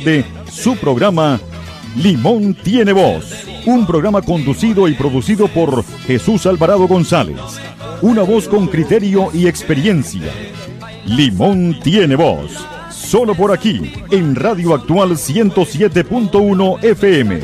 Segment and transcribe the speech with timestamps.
[0.00, 1.38] de su programa
[1.96, 7.36] Limón tiene voz, un programa conducido y producido por Jesús Alvarado González,
[8.00, 10.32] una voz con criterio y experiencia.
[11.04, 12.52] Limón tiene voz,
[12.90, 17.40] solo por aquí, en Radio Actual 107.1 FM,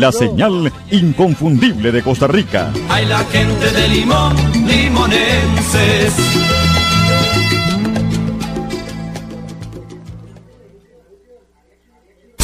[0.00, 2.72] la señal inconfundible de Costa Rica.
[2.88, 4.34] Hay la gente de Limón,
[4.66, 6.65] limonenses.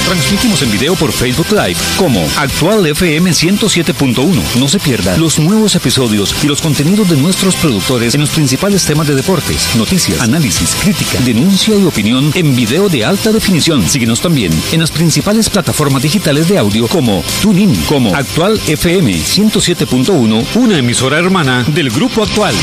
[0.09, 4.59] Transmitimos en video por Facebook Live como Actual FM 107.1.
[4.59, 8.83] No se pierda los nuevos episodios y los contenidos de nuestros productores en los principales
[8.85, 13.87] temas de deportes, noticias, análisis, crítica, denuncia y opinión en video de alta definición.
[13.87, 20.43] Síguenos también en las principales plataformas digitales de audio como TuneIn, como Actual FM 107.1,
[20.55, 22.55] una emisora hermana del Grupo Actual.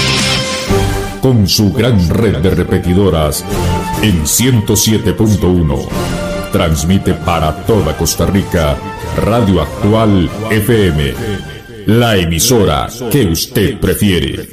[1.22, 3.44] Con su gran red de repetidoras
[4.02, 8.77] en 107.1 transmite para toda Costa Rica
[9.16, 11.14] Radio Actual FM,
[11.86, 14.47] la emisora que usted prefiere.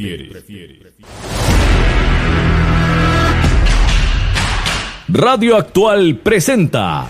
[5.09, 7.08] Radio Actual presenta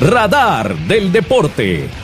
[0.00, 2.03] Radar del Deporte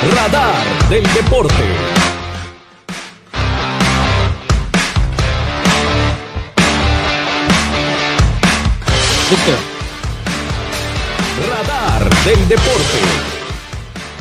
[0.00, 0.54] Radar
[0.88, 1.54] del Deporte.
[11.48, 12.82] Radar del Deporte.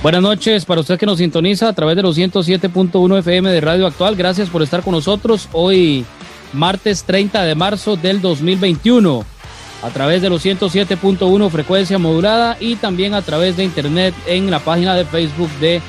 [0.02, 3.86] Buenas noches para usted que nos sintoniza a través de los 107.1 FM de Radio
[3.86, 4.16] Actual.
[4.16, 6.06] Gracias por estar con nosotros hoy,
[6.54, 9.37] martes 30 de marzo del 2021
[9.82, 14.60] a través de los 107.1 frecuencia modulada y también a través de internet en la
[14.60, 15.82] página de Facebook de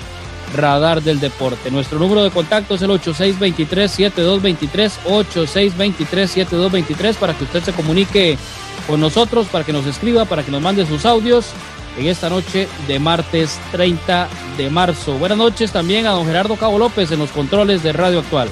[0.54, 1.70] Radar del Deporte.
[1.70, 8.38] Nuestro número de contacto es el 8623-7223, 8623-7223 para que usted se comunique
[8.86, 11.52] con nosotros, para que nos escriba, para que nos mande sus audios
[11.98, 15.14] en esta noche de martes 30 de marzo.
[15.14, 18.48] Buenas noches también a don Gerardo Cabo López en los controles de Radio Actual.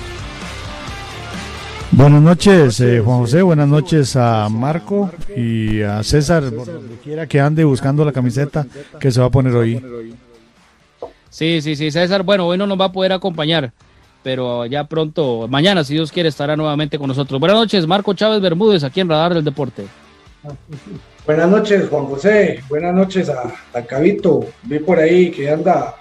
[1.93, 3.43] Buenas noches, eh, Juan José.
[3.43, 8.67] Buenas noches a Marco y a César, por donde quiera que ande buscando la camiseta
[9.01, 9.83] que se va a poner hoy.
[11.31, 12.23] Sí, sí, sí, César.
[12.23, 13.73] Bueno, hoy no nos va a poder acompañar,
[14.23, 17.41] pero ya pronto, mañana, si Dios quiere, estará nuevamente con nosotros.
[17.41, 19.87] Buenas noches, Marco Chávez Bermúdez, aquí en Radar del Deporte.
[21.25, 22.63] Buenas noches, Juan José.
[22.69, 24.47] Buenas noches a, a Cabito.
[24.65, 25.95] Vi por ahí que anda,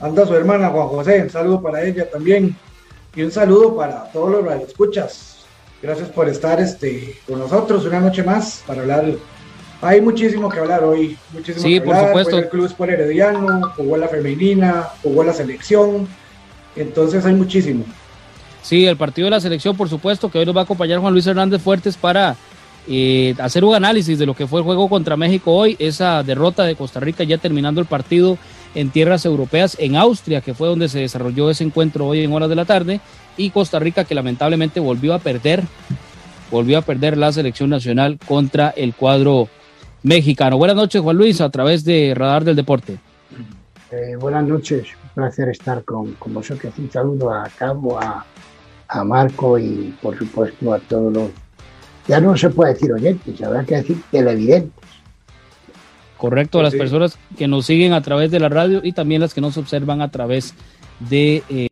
[0.00, 1.22] anda su hermana Juan José.
[1.22, 2.56] Un saludo para ella también.
[3.16, 5.38] Y un saludo para todos los radioescuchas.
[5.82, 9.04] Gracias por estar este, con nosotros una noche más para hablar.
[9.82, 11.16] Hay muchísimo que hablar hoy.
[11.32, 12.08] Muchísimo Sí, que por hablar.
[12.10, 12.30] supuesto.
[12.30, 16.08] Fue el club por Herediano, jugó la femenina, jugó la selección.
[16.74, 17.84] Entonces hay muchísimo.
[18.62, 21.12] Sí, el partido de la selección, por supuesto, que hoy nos va a acompañar Juan
[21.12, 22.34] Luis Hernández Fuertes para
[22.88, 26.64] eh, hacer un análisis de lo que fue el juego contra México hoy, esa derrota
[26.64, 28.38] de Costa Rica ya terminando el partido
[28.74, 32.48] en tierras europeas, en Austria, que fue donde se desarrolló ese encuentro hoy en horas
[32.48, 33.00] de la tarde,
[33.36, 35.62] y Costa Rica que lamentablemente volvió a perder,
[36.50, 39.48] volvió a perder la selección nacional contra el cuadro
[40.02, 40.58] mexicano.
[40.58, 42.98] Buenas noches, Juan Luis, a través de Radar del Deporte.
[43.90, 46.72] Eh, buenas noches, un placer estar con, con vosotros.
[46.78, 48.26] Un saludo a Cabo, a,
[48.88, 51.30] a Marco y por supuesto a todos los,
[52.06, 54.83] ya no se puede decir oyentes, habrá que decir televidentes.
[56.28, 56.78] Correcto, a las Sí.
[56.78, 60.00] personas que nos siguen a través de la radio y también las que nos observan
[60.00, 60.54] a través
[61.00, 61.42] de...
[61.50, 61.68] eh,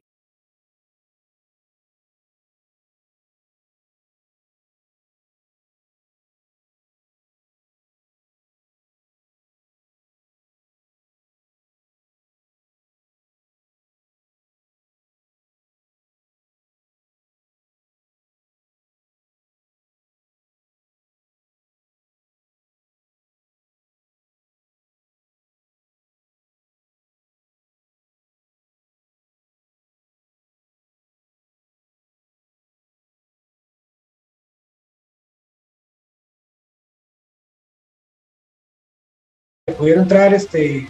[39.67, 40.89] pudieron entrar este,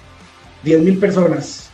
[0.65, 1.71] 10 mil personas.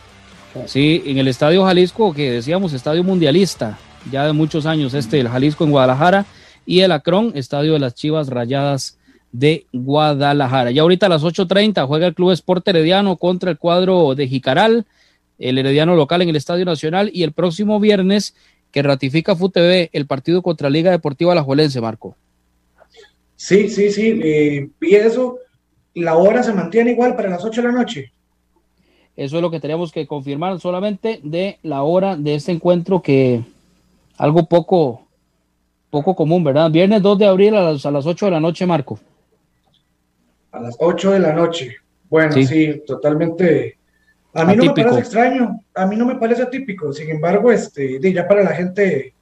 [0.65, 3.79] Sí, en el Estadio Jalisco, que decíamos Estadio Mundialista,
[4.11, 6.25] ya de muchos años, este, el Jalisco en Guadalajara,
[6.65, 8.99] y el Acron, Estadio de las Chivas Rayadas
[9.31, 10.71] de Guadalajara.
[10.71, 14.85] Ya ahorita a las 8.30 juega el Club Sport Herediano contra el cuadro de Jicaral,
[15.37, 18.35] el Herediano local en el Estadio Nacional, y el próximo viernes
[18.73, 22.17] que ratifica FUTV el partido contra Liga Deportiva Alajuelense, Marco.
[23.37, 25.39] Sí, sí, sí, eh, y eso,
[25.93, 28.13] la hora se mantiene igual para las 8 de la noche.
[29.15, 33.43] Eso es lo que tenemos que confirmar solamente de la hora de este encuentro que
[34.17, 35.07] algo poco,
[35.89, 36.71] poco común, ¿verdad?
[36.71, 38.99] Viernes 2 de abril a las, a las 8 de la noche, Marco.
[40.51, 41.75] A las 8 de la noche.
[42.09, 43.77] Bueno, sí, totalmente.
[44.33, 46.93] A mí no me parece extraño, a mí no me parece atípico.
[46.93, 49.13] Sin embargo, este, ya para la gente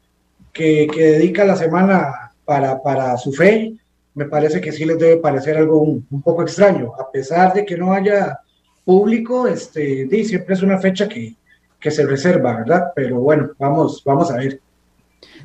[0.54, 3.74] que, que dedica la semana para, para, su fe,
[4.18, 7.78] me parece que sí les debe parecer algo un, poco extraño, a pesar de que
[7.78, 8.40] no haya
[8.84, 11.36] público, este, siempre es una fecha que,
[11.80, 12.88] se reserva, ¿verdad?
[12.96, 14.60] Pero bueno, vamos, vamos a ver.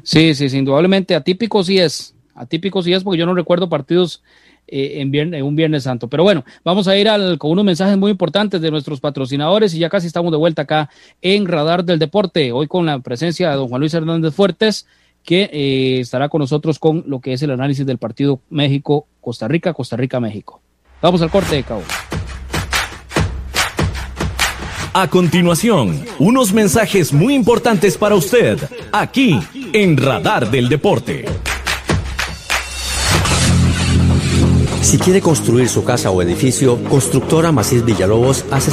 [0.02, 4.24] Sí, sí, indudablemente atípico sí es, atípico sí es porque yo no recuerdo partidos
[4.66, 6.08] eh, en, viernes, en un Viernes Santo.
[6.08, 9.78] Pero bueno, vamos a ir al, con unos mensajes muy importantes de nuestros patrocinadores y
[9.78, 10.90] ya casi estamos de vuelta acá
[11.20, 14.88] en Radar del Deporte, hoy con la presencia de don Juan Luis Hernández Fuertes,
[15.24, 19.72] que eh, estará con nosotros con lo que es el análisis del partido México-Costa Rica,
[19.72, 20.60] Costa Rica-México.
[21.00, 21.82] Vamos al corte de cabo.
[24.94, 28.58] A continuación, unos mensajes muy importantes para usted,
[28.92, 29.38] aquí
[29.72, 31.24] en Radar del Deporte.
[34.82, 38.72] Si quiere construir su casa o edificio, Constructora Macís Villalobos hace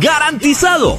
[0.00, 0.98] ¡Garantizado!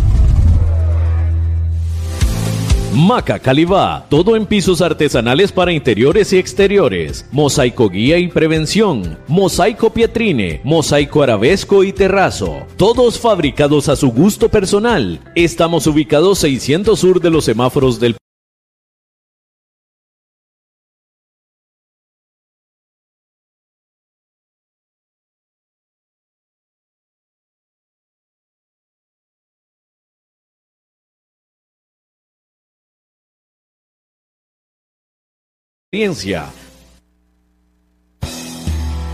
[2.93, 9.93] Maca Calibá, todo en pisos artesanales para interiores y exteriores, mosaico guía y prevención, mosaico
[9.93, 15.21] pietrine, mosaico arabesco y terrazo, todos fabricados a su gusto personal.
[15.35, 18.17] Estamos ubicados 600 sur de los semáforos del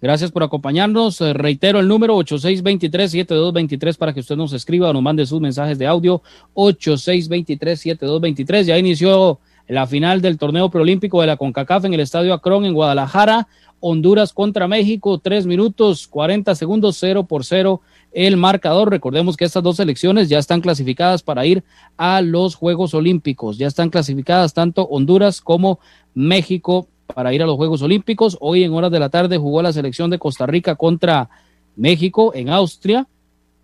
[0.03, 1.21] Gracias por acompañarnos.
[1.21, 5.79] Eh, reitero el número 8623-7223 para que usted nos escriba o nos mande sus mensajes
[5.79, 6.21] de audio.
[6.55, 8.63] 8623-7223.
[8.63, 12.73] Ya inició la final del torneo preolímpico de la CONCACAF en el Estadio Acron en
[12.73, 13.47] Guadalajara.
[13.79, 17.79] Honduras contra México, 3 minutos 40 segundos, 0 por 0
[18.11, 18.89] el marcador.
[18.89, 21.63] Recordemos que estas dos selecciones ya están clasificadas para ir
[21.95, 23.57] a los Juegos Olímpicos.
[23.57, 25.79] Ya están clasificadas tanto Honduras como
[26.13, 28.37] México para ir a los Juegos Olímpicos.
[28.39, 31.29] Hoy en horas de la tarde jugó la selección de Costa Rica contra
[31.75, 33.07] México en Austria.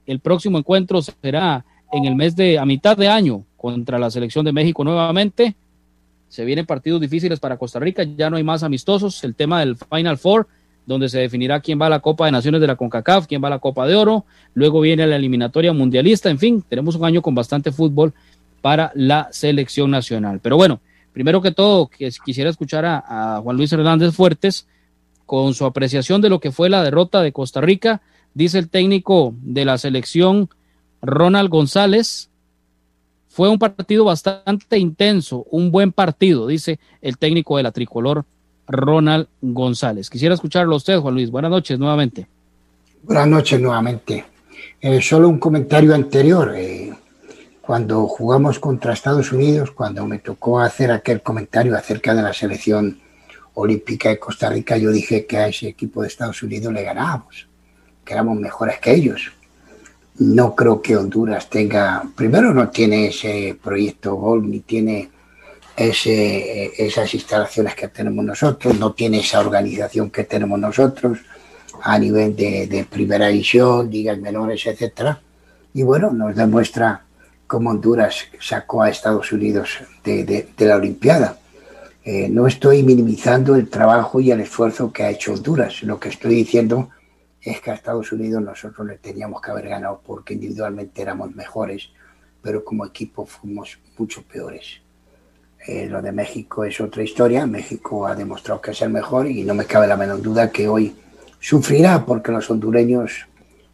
[0.05, 4.45] El próximo encuentro será en el mes de a mitad de año contra la selección
[4.45, 5.55] de México nuevamente.
[6.27, 9.23] Se vienen partidos difíciles para Costa Rica, ya no hay más amistosos.
[9.23, 10.47] El tema del Final Four,
[10.85, 13.47] donde se definirá quién va a la Copa de Naciones de la CONCACAF, quién va
[13.47, 14.25] a la Copa de Oro.
[14.53, 16.29] Luego viene la eliminatoria mundialista.
[16.29, 18.13] En fin, tenemos un año con bastante fútbol
[18.61, 20.39] para la selección nacional.
[20.41, 20.81] Pero bueno,
[21.13, 21.89] Primero que todo,
[22.23, 24.67] quisiera escuchar a, Juan Luis Hernández Fuertes
[25.25, 28.01] con su apreciación de lo que fue la derrota de Costa Rica.
[28.33, 30.49] Dice el técnico de la selección,
[31.01, 32.29] Ronald González,
[33.27, 38.25] fue un partido bastante intenso, un buen partido, dice el técnico de la tricolor,
[38.67, 40.09] Ronald González.
[40.09, 41.31] Quisiera escucharlo a usted, Juan Luis.
[41.31, 42.27] Buenas noches nuevamente.
[43.03, 44.25] Buenas noches nuevamente.
[44.81, 46.53] Eh, solo un comentario anterior.
[46.55, 46.88] Eh,
[47.69, 52.99] cuando jugamos contra Estados Unidos, cuando me tocó hacer aquel comentario acerca de la selección
[53.53, 57.47] olímpica de Costa Rica, yo dije que a ese equipo de Estados Unidos le ganábamos,
[58.03, 59.31] que éramos mejores que ellos.
[60.17, 65.11] No creo que Honduras tenga, primero no tiene ese proyecto Gol, ni tiene
[65.77, 71.19] ese, esas instalaciones que tenemos nosotros, no tiene esa organización que tenemos nosotros
[71.83, 75.21] a nivel de, de primera división, ligas menores, etcétera.
[75.75, 77.05] Y bueno, nos demuestra
[77.49, 81.39] como Honduras sacó a Estados Unidos de, la Olimpiada.
[82.03, 85.81] Eh, no estoy minimizando el trabajo y el esfuerzo que ha hecho Honduras.
[85.81, 86.89] Lo que estoy diciendo
[87.41, 91.89] es que a Estados Unidos nosotros le teníamos que haber ganado porque individualmente éramos mejores,
[92.43, 94.81] pero como equipo fuimos mucho peores.
[95.65, 97.47] Eh, lo de México es otra historia.
[97.47, 100.67] México ha demostrado que es el mejor y no me cabe la menor duda que
[100.67, 100.95] hoy
[101.39, 103.25] sufrirá porque los hondureños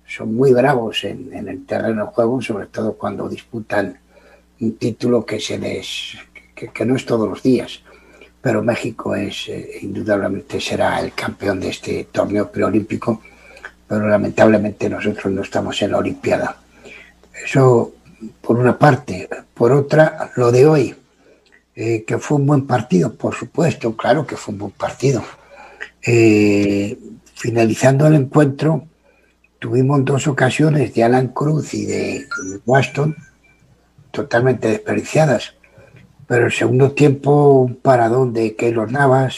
[0.08, 3.98] son muy bravos en, el terreno de juego, sobre todo cuando disputan
[4.60, 6.18] un título que se les
[6.86, 7.82] no es todos los días.
[8.42, 13.22] Pero México es eh, indudablemente será el campeón de este torneo preolímpico,
[13.88, 16.56] pero lamentablemente nosotros no estamos en la Olimpiada.
[17.44, 17.94] Eso
[18.42, 20.96] por una parte, por otra, lo de hoy,
[21.76, 25.24] eh, que fue un buen partido, por supuesto, claro que fue un buen partido.
[26.02, 26.98] Eh,
[27.34, 28.88] finalizando el encuentro,
[29.66, 32.28] tuvimos dos ocasiones de Alan Cruz y de
[32.68, 33.16] Waston
[34.12, 35.56] totalmente desperdiciadas.
[36.28, 39.38] Pero el segundo tiempo, un paradón de Keylor Navas,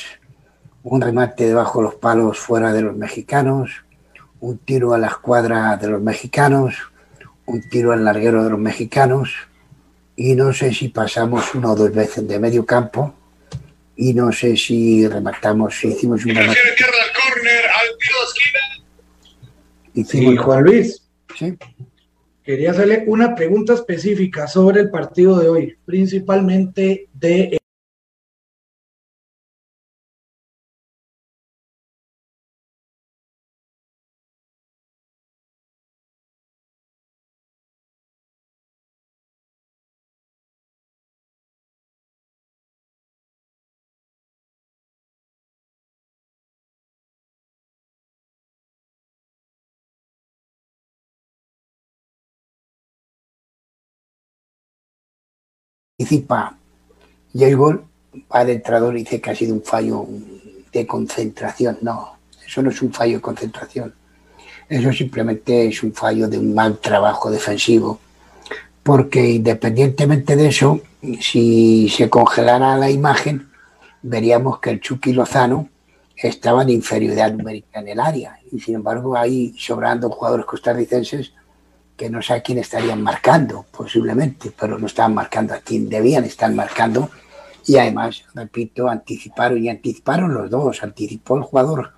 [0.83, 3.85] un remate debajo de los palos fuera de los mexicanos,
[4.41, 6.75] un tiro a la escuadra de los mexicanos,
[7.45, 9.33] un tiro al larguero de los mexicanos,
[10.17, 13.13] y no sé si pasamos una o dos veces de medio campo,
[13.95, 16.21] y no sé si rematamos, si hicimos.
[20.05, 21.07] Sí, Juan Luis.
[22.43, 27.57] Quería hacerle una pregunta específica sobre el partido de hoy, principalmente de
[55.97, 56.55] participa
[57.33, 57.83] y el gol
[58.31, 60.05] va al entrador y dice que ha sido un fallo
[60.71, 61.79] de concentración.
[61.81, 63.95] No, eso no es un fallo de concentración.
[64.69, 67.99] Eso simplemente es un fallo de un mal trabajo defensivo.
[68.83, 70.81] Porque independientemente de eso,
[71.19, 73.49] si se congelara la imagen,
[74.03, 75.67] veríamos que el Chucky Lozano
[76.15, 78.37] estaba en inferioridad numérica en el área.
[78.51, 81.33] Y sin embargo, ahí sobrando jugadores costarricenses
[81.97, 86.23] que no sé a quién estarían marcando, posiblemente, pero no estaban marcando a quien debían
[86.23, 87.09] estar marcando.
[87.65, 90.83] Y además, repito, anticiparon y anticiparon los dos.
[90.83, 91.93] Anticipó el jugador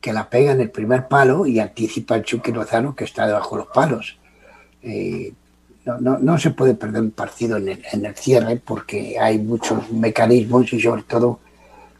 [0.00, 3.56] que la pega en el primer palo y anticipa el Chucky Lozano que está debajo
[3.56, 4.18] de los palos.
[4.82, 5.32] Eh,
[5.86, 9.38] no, no, no se puede perder un partido en el, en el cierre porque hay
[9.38, 11.40] muchos mecanismos y sobre todo,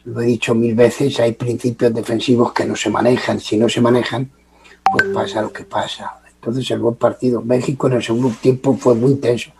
[0.05, 3.41] lo he dicho mil veces, hay principios defensivos que no se manejan.
[3.41, 4.31] Si no se manejan,
[4.93, 6.20] pues pasa lo que pasa.
[6.41, 7.43] Entonces el buen partido.
[7.43, 9.51] México en el segundo tiempo fue muy intenso.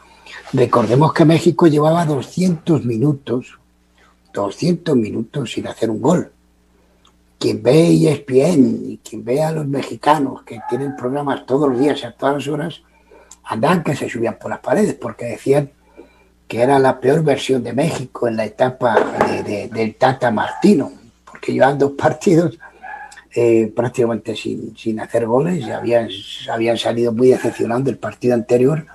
[0.55, 3.59] Recordemos que México llevaba 200 minutos,
[4.33, 6.33] 200 minutos sin hacer un gol.
[7.39, 12.03] Quien ve ESPN y quien ve a los mexicanos que tienen programas todos los días
[12.05, 12.81] a todas las horas,
[13.45, 15.71] andaban que se subían por las paredes porque decían
[16.49, 18.97] que era la peor versión de México en la etapa
[19.45, 20.91] de, del Tata Martino,
[21.25, 22.59] porque llevan dos partidos
[23.35, 26.09] eh, prácticamente sin, sin, hacer goles, habían,
[26.51, 28.87] habían salido muy decepcionando el partido anterior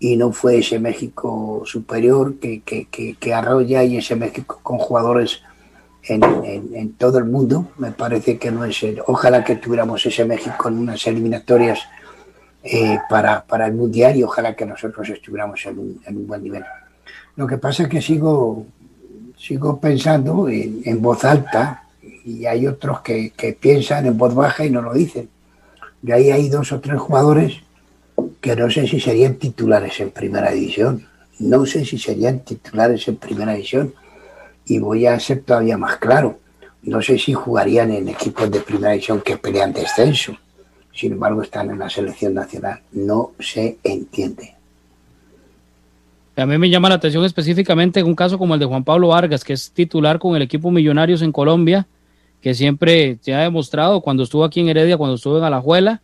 [0.00, 5.42] y no fue ese México superior que, que, que, arrolla y ese México con jugadores
[6.02, 6.22] en,
[6.74, 7.68] en, todo el mundo.
[7.78, 11.80] Me parece que no es el, ojalá que tuviéramos ese México en unas eliminatorias
[12.64, 16.42] eh, para, para, el Mundial y ojalá que nosotros estuviéramos en un, en un, buen
[16.42, 16.64] nivel.
[17.36, 18.66] Lo que pasa es que sigo,
[19.36, 21.84] sigo pensando en, en voz alta
[22.24, 25.28] y hay otros que, que, piensan en voz baja y no lo dicen.
[26.02, 27.60] Y ahí hay dos o tres jugadores
[28.40, 31.06] que no sé si serían titulares en primera división.
[31.38, 33.94] No sé si serían titulares en primera división.
[34.66, 36.38] Y voy a ser todavía más claro.
[36.82, 40.36] No sé si jugarían en equipos de primera división que pelean descenso
[40.92, 42.80] sin embargo están en la selección nacional.
[42.92, 44.54] No se entiende.
[46.36, 49.08] A mí me llama la atención específicamente en un caso como el de Juan Pablo
[49.08, 51.86] Vargas, que es titular con el equipo Millonarios en Colombia,
[52.40, 56.00] que siempre se ha demostrado cuando estuvo aquí en Heredia, cuando estuvo en Alajuela,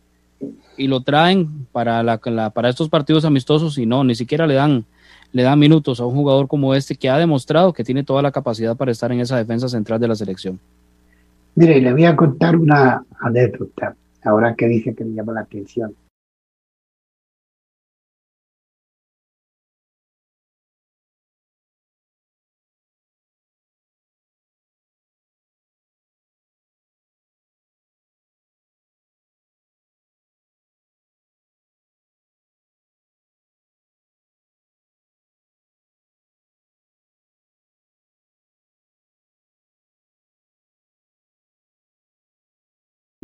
[0.77, 2.19] y lo traen para, la,
[2.51, 4.85] para estos partidos amistosos y no, ni siquiera le dan,
[5.31, 8.31] le dan minutos a un jugador como este que ha demostrado que tiene toda la
[8.31, 10.59] capacidad para estar en esa defensa central de la selección.
[11.55, 15.95] Mire, le voy a contar una anécdota ahora que dice que me llama la atención.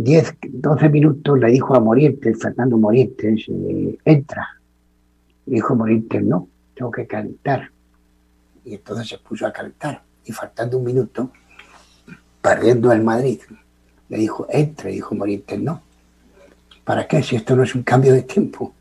[0.03, 4.59] Diez, doce minutos le dijo a Morientes, Fernando Morientes, eh, entra.
[5.45, 7.71] dijo Morientes, no, tengo que calentar.
[8.65, 10.03] Y entonces se puso a calentar.
[10.25, 11.31] Y faltando un minuto,
[12.41, 13.39] perdiendo el Madrid,
[14.09, 14.89] le dijo, entra.
[14.89, 15.81] Dijo Morientes, no.
[16.83, 17.23] ¿Para qué?
[17.23, 18.73] Si esto no es un cambio de tiempo.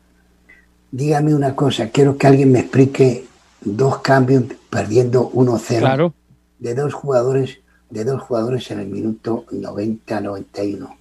[0.91, 3.23] Dígame una cosa, quiero que alguien me explique
[3.61, 6.13] dos cambios perdiendo 1-0 claro.
[6.59, 7.59] de dos jugadores
[7.89, 10.97] de dos jugadores en el minuto 90-91.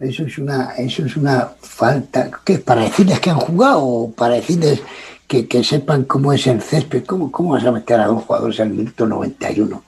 [0.00, 2.30] Eso es una, eso es una falta.
[2.44, 2.58] ¿Qué?
[2.58, 4.82] ¿Para decirles que han jugado o para decirles
[5.26, 7.04] que, que sepan cómo es el césped?
[7.04, 9.82] ¿Cómo, ¿Cómo vas a meter a dos jugadores el minuto 91?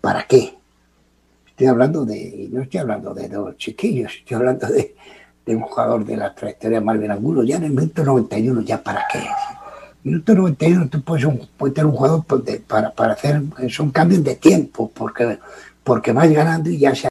[0.00, 0.54] ¿Para qué?
[1.48, 4.94] Estoy hablando de, no estoy hablando de dos chiquillos, estoy hablando de,
[5.44, 9.04] de un jugador de la trayectoria Marvin Angulo, ya en el minuto 91, ¿ya para
[9.12, 9.26] qué?
[10.04, 12.24] Minuto 91 tú puedes, un, puedes tener un jugador
[12.66, 15.38] para, para hacer, son cambios de tiempo, porque,
[15.82, 17.08] porque vas ganando y ya se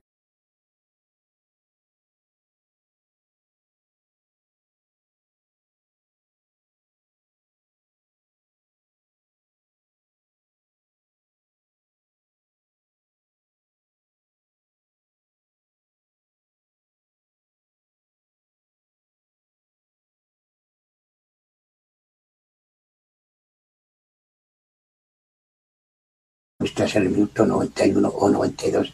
[26.68, 28.94] estás en el minuto 91 o 92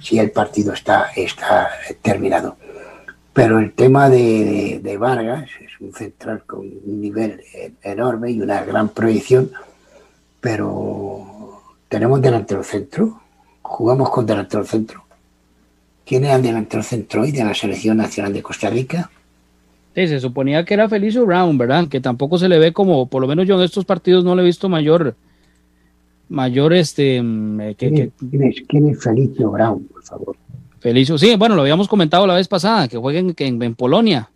[0.00, 1.70] si el partido está, está
[2.02, 2.56] terminado.
[3.32, 7.40] Pero el tema de, de, Vargas es un central con un nivel
[7.82, 9.50] enorme y una gran proyección,
[10.40, 13.20] pero tenemos delantero centro,
[13.62, 15.04] jugamos con delantero centro.
[16.04, 19.10] ¿Quién era el delantero centro hoy de la Selección Nacional de Costa Rica?
[19.94, 21.88] Sí, se suponía que era Felicio Brown, ¿verdad?
[21.88, 24.42] Que tampoco se le ve como, por lo menos yo en estos partidos no le
[24.42, 25.14] he visto mayor,
[26.30, 30.36] mayor este mm, eh, que, ¿Quién, es, ¿Quién, es, Felicio Brown, por favor?
[30.78, 34.30] Felicio, sí, bueno, lo habíamos comentado la vez pasada, que jueguen en, en Polonia.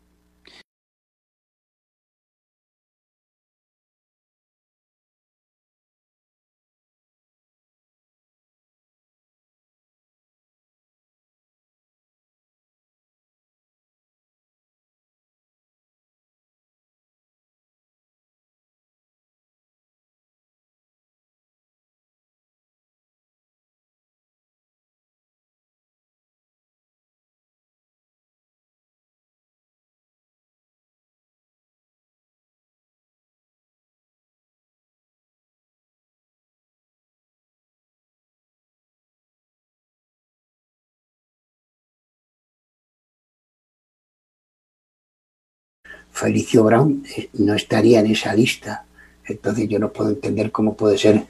[46.14, 48.86] Felicio Brown eh, no estaría en esa lista.
[49.26, 51.26] Entonces yo no puedo entender cómo puede ser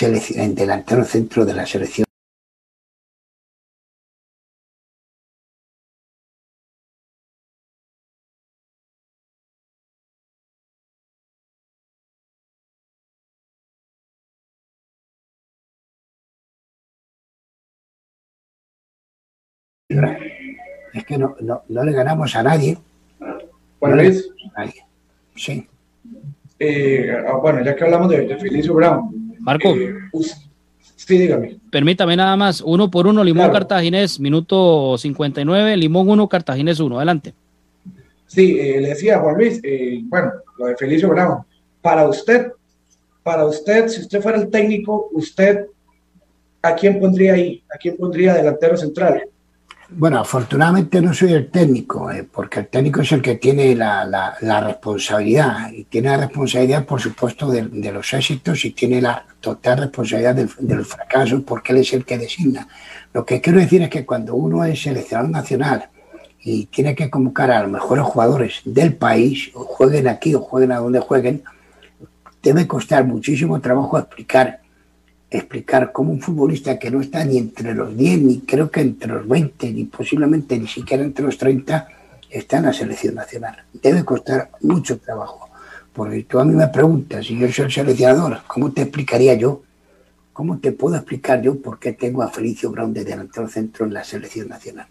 [0.00, 2.04] en delantero centro de la selección.
[20.92, 22.78] Es que no, no, no le ganamos a nadie.
[23.84, 24.30] Bueno, Luis.
[25.36, 25.68] Sí.
[26.58, 29.36] Eh, ah, bueno, ya que hablamos de, de Felicio Brown.
[29.40, 29.74] Marco.
[29.76, 29.94] eh,
[30.96, 31.58] sí, dígame.
[31.70, 37.34] Permítame nada más, uno por uno, Limón Cartaginés, minuto 59, Limón 1, Cartaginés 1, adelante.
[38.26, 41.42] Sí, eh, le decía Juan Luis, eh, bueno, lo de Felicio Brown.
[41.82, 42.52] Para usted,
[43.22, 45.66] para usted, si usted fuera el técnico, usted,
[46.62, 47.62] ¿a quién pondría ahí?
[47.70, 49.24] ¿A quién pondría delantero central?
[49.90, 54.04] Bueno, afortunadamente no soy el técnico, eh, porque el técnico es el que tiene la,
[54.40, 59.24] la- responsabilidad y tiene la responsabilidad, por supuesto, de, de los éxitos y tiene la
[59.40, 62.66] total responsabilidad del, del fracaso porque él es el que designa.
[63.12, 65.88] Lo que quiero decir es que cuando uno es seleccionador nacional
[66.40, 70.72] y tiene que convocar a los mejores jugadores del país, o jueguen aquí o jueguen
[70.72, 71.42] a donde jueguen,
[72.42, 74.60] debe costar muchísimo trabajo explicar
[75.38, 79.12] explicar cómo un futbolista que no está ni entre los 10, ni creo que entre
[79.12, 81.88] los 20, ni posiblemente ni siquiera entre los 30,
[82.30, 83.62] está en la selección nacional.
[83.72, 85.48] Debe costar mucho trabajo.
[85.92, 89.62] Porque tú a mí me preguntas, si yo soy el seleccionador, ¿cómo te explicaría yo?
[90.32, 93.94] ¿Cómo te puedo explicar yo por qué tengo a Felicio Brown de delantero centro en
[93.94, 94.86] la selección nacional?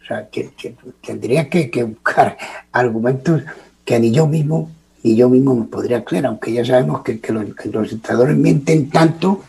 [0.00, 2.36] O sea, que, que tendría que, que buscar
[2.70, 3.42] argumentos
[3.84, 4.70] que ni yo mismo
[5.04, 8.88] ni yo mismo me podría creer, aunque ya sabemos que, que los, que los mienten
[8.88, 9.44] tanto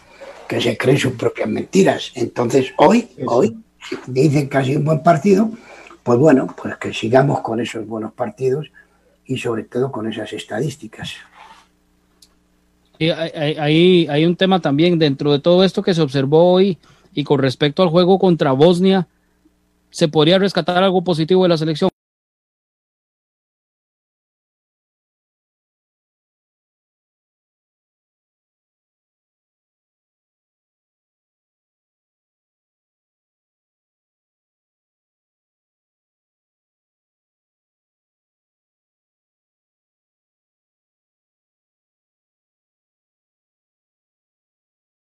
[0.48, 2.12] que se creen sus propias mentiras.
[2.16, 5.50] Entonces, hoy, hoy, si dicen que ha sido un buen partido,
[6.04, 8.68] pues bueno, pues que sigamos con esos buenos partidos
[9.26, 11.14] y sobre todo con esas estadísticas.
[13.00, 13.10] Hay-
[13.58, 16.78] hay- hay un tema también dentro de todo esto que se observó hoy
[17.14, 19.08] y con respecto al juego contra Bosnia,
[19.90, 21.90] ¿se podría rescatar algo positivo de la selección?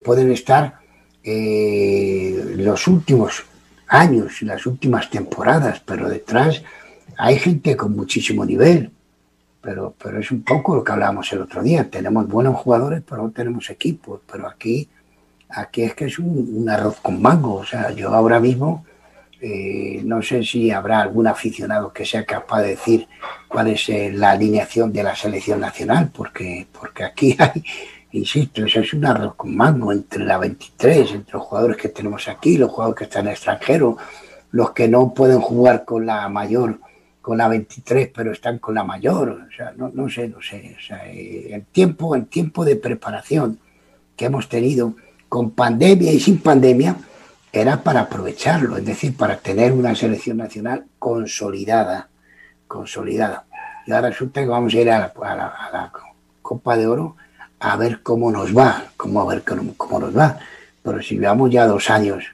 [0.04, 0.74] Pueden estar
[1.22, 3.44] eh, los últimos
[3.88, 6.62] años, las últimas temporadas, pero detrás
[7.18, 8.90] hay gente con muchísimo nivel.
[9.60, 11.88] Pero, pero es un poco lo que hablábamos el otro día.
[11.90, 14.20] Tenemos buenos jugadores, pero no tenemos equipos.
[14.30, 14.88] Pero aquí,
[15.48, 17.54] aquí es que es un, un arroz con mango.
[17.54, 18.84] O sea, yo ahora mismo
[19.46, 23.06] eh, no sé si habrá algún aficionado que sea capaz de decir
[23.46, 27.62] cuál es eh, la alineación de la selección nacional, porque, porque aquí hay,
[28.14, 32.28] insisto, eso es un arroz con mango entre la 23, entre los jugadores que tenemos
[32.28, 33.96] aquí, los jugadores que están en el extranjero,
[34.52, 36.78] los que no pueden jugar con la mayor,
[37.20, 40.76] con la 23, pero están con la mayor, o sea, no, no sé, no sé,
[40.88, 43.58] eh, el tiempo, el tiempo de preparación
[44.16, 44.94] que hemos tenido
[45.28, 46.96] con pandemia y sin pandemia
[47.52, 52.08] era para aprovecharlo, es decir, para tener una selección nacional consolidada,
[52.68, 53.46] consolidada.
[53.86, 55.92] Y ahora resulta que vamos a ir a la
[56.42, 57.16] Copa de Oro
[57.66, 60.38] a ver cómo nos va, cómo a ver cómo, cómo nos va.
[60.82, 62.24] Pero si llevamos ya dos años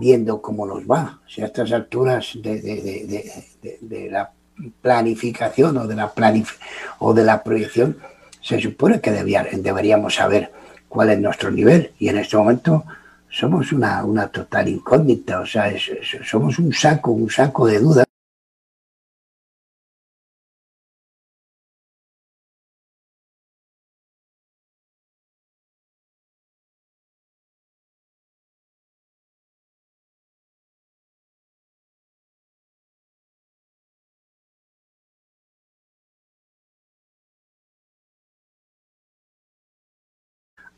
[0.00, 4.30] viendo cómo nos va, si a estas alturas de, de- de- la
[4.80, 6.56] planificación o de la planif-
[7.00, 7.98] o de la proyección,
[8.40, 10.50] se supone que debía- deberíamos saber
[10.88, 11.92] cuál es nuestro nivel.
[11.98, 12.84] Y en este momento
[13.28, 15.70] somos una, una total incógnita, o sea,
[16.24, 18.06] somos un saco, un saco de dudas.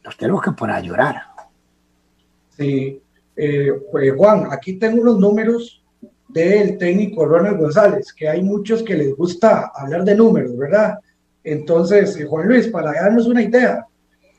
[0.08, 1.16] Nos tenemos que poner a llorar.
[2.56, 2.98] Sí,
[3.36, 5.84] eh, pues, Juan, aquí tengo unos números
[6.30, 10.98] del técnico Ronald González, que hay muchos que les gusta hablar de números, ¿verdad?
[11.44, 13.86] Entonces, eh, Juan Luis, para darnos una idea,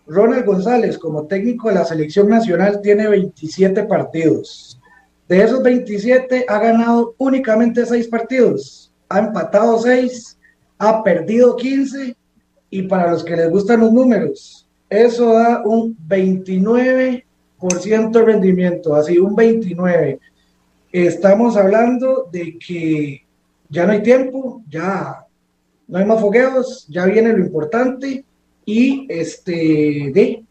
[0.08, 4.82] Ronald González como técnico de la selección nacional tiene 27 partidos.
[5.28, 10.36] De esos 27 ha ganado únicamente 6 partidos, ha empatado 6,
[10.80, 12.18] ha perdido 15
[12.72, 19.18] y para los que les gustan los números, eso da un 29% de rendimiento, así
[19.18, 20.20] un 29.
[20.92, 23.24] Estamos hablando de que
[23.70, 25.26] ya no hay tiempo, ya
[25.88, 28.26] no hay más fogueos, ya viene lo importante
[28.66, 30.44] y este, de,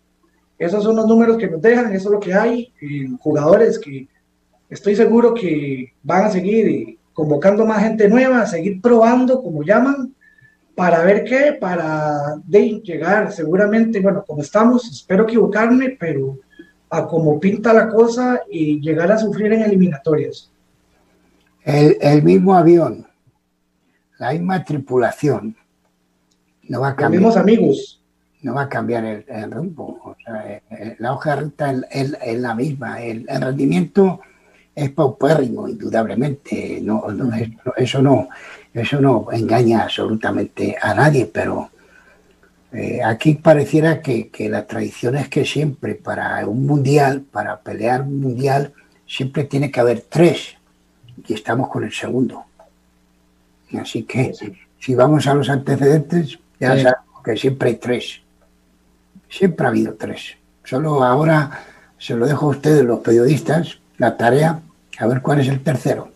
[0.59, 2.72] esos son los números que nos dejan, eso es lo que hay,
[3.20, 4.09] jugadores que
[4.70, 10.14] estoy seguro que van a seguir convocando más gente nueva, seguir probando, como llaman,
[10.78, 16.38] para ver qué, para de, llegar seguramente, bueno, como estamos, espero equivocarme, pero
[16.88, 20.52] a como pinta la cosa y llegar a sufrir en eliminatorias.
[21.64, 23.04] El, mismo avión,
[24.20, 25.56] la misma tripulación,
[26.68, 27.22] no va a cambiar.
[27.22, 28.02] Los mismos amigos.
[28.42, 29.98] No va a cambiar el, rumbo.
[30.04, 33.02] O sea, eh, la hoja de ruta es, la misma.
[33.02, 34.20] El, rendimiento
[34.76, 36.78] es paupérrimo, indudablemente.
[36.80, 37.04] No,
[37.76, 38.28] eso, no,
[38.74, 41.70] eso no engaña absolutamente a nadie, pero
[42.72, 48.02] eh, aquí pareciera que, que, la tradición es que siempre para un mundial, para pelear
[48.02, 48.72] un mundial,
[49.07, 50.57] siempre tiene que haber tres
[51.26, 52.44] y estamos con el segundo.
[53.81, 54.33] Así que
[54.78, 58.20] si vamos a los antecedentes, ya sabemos que siempre hay tres.
[59.28, 60.37] Siempre ha habido tres.
[60.64, 61.64] Solo ahora
[61.98, 64.61] se lo dejo a ustedes, los periodistas, la tarea,
[64.98, 66.11] a ver cuál es el tercero.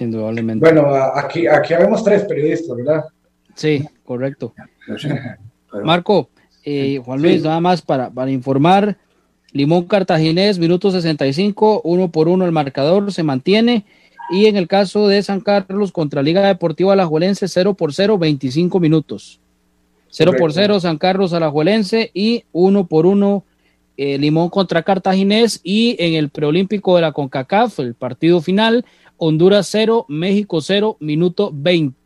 [0.00, 0.64] Indudablemente.
[0.64, 3.04] Bueno, aquí, aquí habemos tres periodistas, ¿verdad?
[3.54, 4.54] Sí, correcto.
[5.84, 6.30] Marco,
[6.64, 8.96] eh, Juan Luis, nada más para, para informar,
[9.52, 13.84] Limón Cartaginés, minuto 65, uno por uno el marcador se mantiene.
[14.30, 18.78] Y en el caso de San Carlos contra Liga Deportiva Alajuelense, 0 por 0, 25
[18.78, 19.40] minutos.
[20.10, 23.44] 0 por 0 San Carlos Alajuelense y 1 por 1
[23.96, 25.60] eh, Limón contra Cartaginés.
[25.62, 28.84] Y en el preolímpico de la CONCACAF, el partido final,
[29.18, 31.96] Honduras 0, México 0, minuto 20.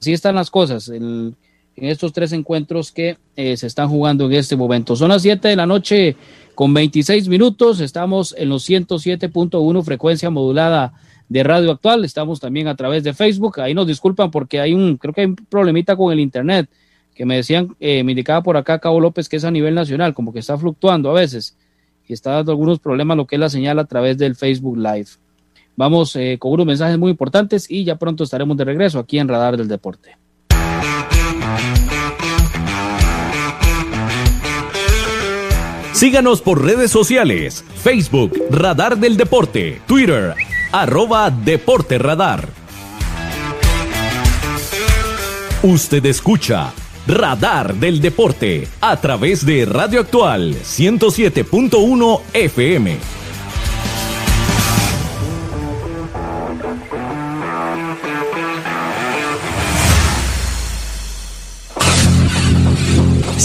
[0.00, 1.36] Así están las cosas en
[1.76, 4.96] estos tres encuentros que eh, se están jugando en este momento.
[4.96, 6.16] Son las 7 de la noche
[6.54, 7.80] con 26 minutos.
[7.80, 10.94] Estamos en los 107.1 frecuencia modulada
[11.28, 12.04] de Radio Actual.
[12.04, 13.60] Estamos también a través de Facebook.
[13.60, 16.68] Ahí nos disculpan porque hay un, creo que hay un problemita con el Internet
[17.14, 20.14] que me decían, eh, me indicaba por acá Cabo López que es a nivel nacional,
[20.14, 21.56] como que está fluctuando a veces
[22.06, 25.08] y está dando algunos problemas lo que es la señal a través del Facebook Live.
[25.76, 29.28] Vamos eh, con unos mensajes muy importantes y ya pronto estaremos de regreso aquí en
[29.28, 30.16] Radar del Deporte.
[35.92, 40.34] Síganos por redes sociales, Facebook, Radar del Deporte, Twitter,
[40.70, 42.48] arroba Deporte Radar.
[45.62, 46.72] Usted escucha
[47.06, 53.15] Radar del Deporte a través de Radio Actual 107.1 FM.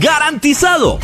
[0.00, 0.98] ¡Garantizado!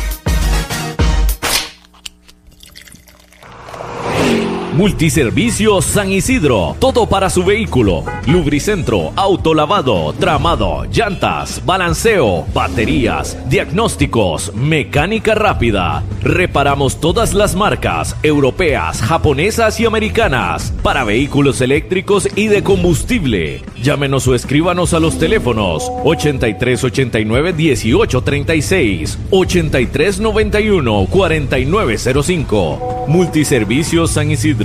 [4.75, 8.03] Multiservicios San Isidro, todo para su vehículo.
[8.27, 16.03] Lubricentro, autolavado, tramado, llantas, balanceo, baterías, diagnósticos, mecánica rápida.
[16.21, 23.61] Reparamos todas las marcas, europeas, japonesas y americanas, para vehículos eléctricos y de combustible.
[23.81, 33.05] Llámenos o escríbanos a los teléfonos 8389 1836, 8391 4905.
[33.07, 34.64] Multiservicios San Isidro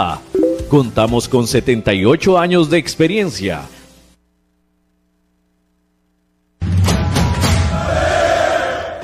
[0.69, 3.61] Contamos con 78 años de experiencia.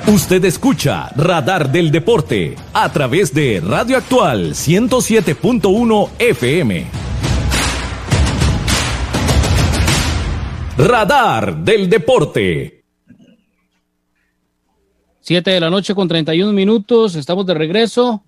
[0.06, 6.86] Usted escucha Radar del Deporte a través de Radio Actual 107.1 FM.
[10.78, 12.84] Radar del Deporte.
[15.20, 18.24] 7 de la noche con 31 minutos, estamos de regreso.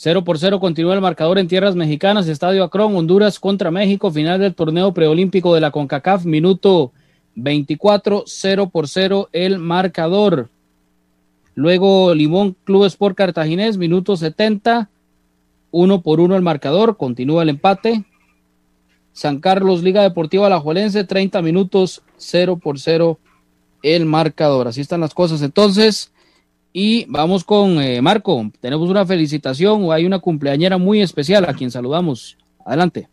[0.00, 4.38] 0 por 0 continúa el marcador en tierras mexicanas, Estadio Acron, Honduras contra México, final
[4.38, 6.92] del torneo preolímpico de la CONCACAF, minuto
[7.34, 10.50] 24, 0 por 0 el marcador.
[11.56, 14.88] Luego Limón Club Sport Cartaginés, minuto 70,
[15.72, 18.04] 1 por 1 el marcador, continúa el empate.
[19.12, 23.18] San Carlos Liga Deportiva Alajuelense, 30 minutos, 0 por 0
[23.82, 24.68] el marcador.
[24.68, 26.12] Así están las cosas entonces.
[26.72, 28.50] Y vamos con eh, Marco.
[28.60, 32.36] Tenemos una felicitación o hay una cumpleañera muy especial a quien saludamos.
[32.64, 33.08] Adelante.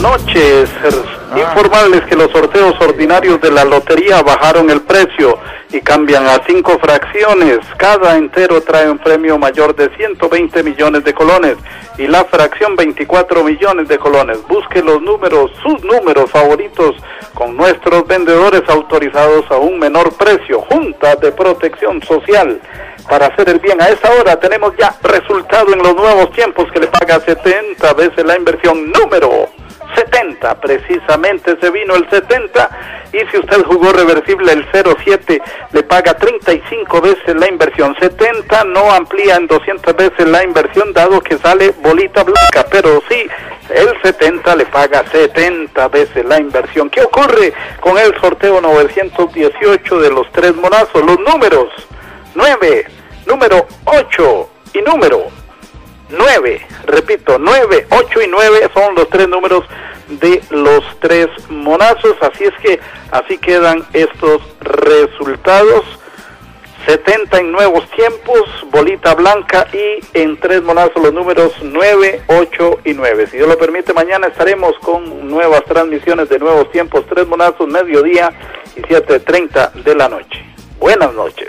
[0.00, 0.70] Noches.
[1.36, 5.38] Informarles que los sorteos ordinarios de la lotería bajaron el precio
[5.70, 7.58] y cambian a cinco fracciones.
[7.76, 11.56] Cada entero trae un premio mayor de 120 millones de colones
[11.98, 14.38] y la fracción 24 millones de colones.
[14.48, 16.96] Busque los números, sus números favoritos
[17.34, 20.62] con nuestros vendedores autorizados a un menor precio.
[20.62, 22.60] Junta de Protección Social.
[23.08, 26.80] Para hacer el bien a esa hora tenemos ya resultado en los nuevos tiempos que
[26.80, 29.48] le paga 70 veces la inversión número
[29.96, 32.70] 70, precisamente se vino el 70
[33.12, 35.42] y si usted jugó reversible el 07
[35.72, 41.20] le paga 35 veces la inversión, 70 no amplía en 200 veces la inversión dado
[41.20, 43.26] que sale bolita blanca, pero sí
[43.70, 46.88] el 70 le paga 70 veces la inversión.
[46.90, 51.02] ¿Qué ocurre con el sorteo 918 de los tres monazos?
[51.04, 51.68] Los números
[52.34, 52.86] 9,
[53.26, 55.45] número 8 y número
[56.08, 59.64] 9, repito, 9, 8 y 9 son los tres números
[60.08, 62.16] de los tres monazos.
[62.20, 62.80] Así es que
[63.10, 65.84] así quedan estos resultados.
[66.86, 72.92] 70 en nuevos tiempos, bolita blanca y en tres monazos los números 9, 8 y
[72.94, 73.26] 9.
[73.26, 78.32] Si Dios lo permite, mañana estaremos con nuevas transmisiones de nuevos tiempos, tres monazos, mediodía
[78.76, 80.44] y 7.30 de la noche.
[80.78, 81.48] Buenas noches.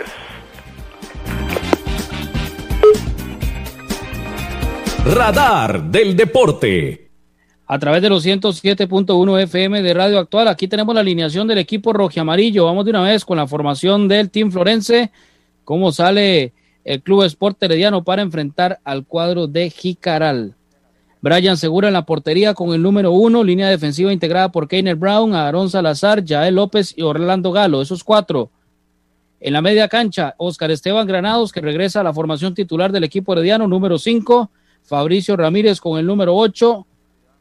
[5.04, 7.10] Radar del Deporte.
[7.66, 11.92] A través de los 107.1 FM de Radio Actual, aquí tenemos la alineación del equipo
[11.92, 12.64] rojiamarillo.
[12.64, 15.10] Vamos de una vez con la formación del Team Florense.
[15.64, 16.52] ¿Cómo sale
[16.84, 20.54] el Club Sport Herediano para enfrentar al cuadro de Jicaral?
[21.20, 25.34] Brian Segura en la portería con el número uno, línea defensiva integrada por Keiner Brown,
[25.34, 27.82] Aarón Salazar, Jael López y Orlando Galo.
[27.82, 28.50] Esos cuatro.
[29.40, 33.32] En la media cancha, Oscar Esteban Granados, que regresa a la formación titular del equipo
[33.32, 34.50] herediano, número cinco.
[34.88, 36.86] Fabricio Ramírez con el número 8,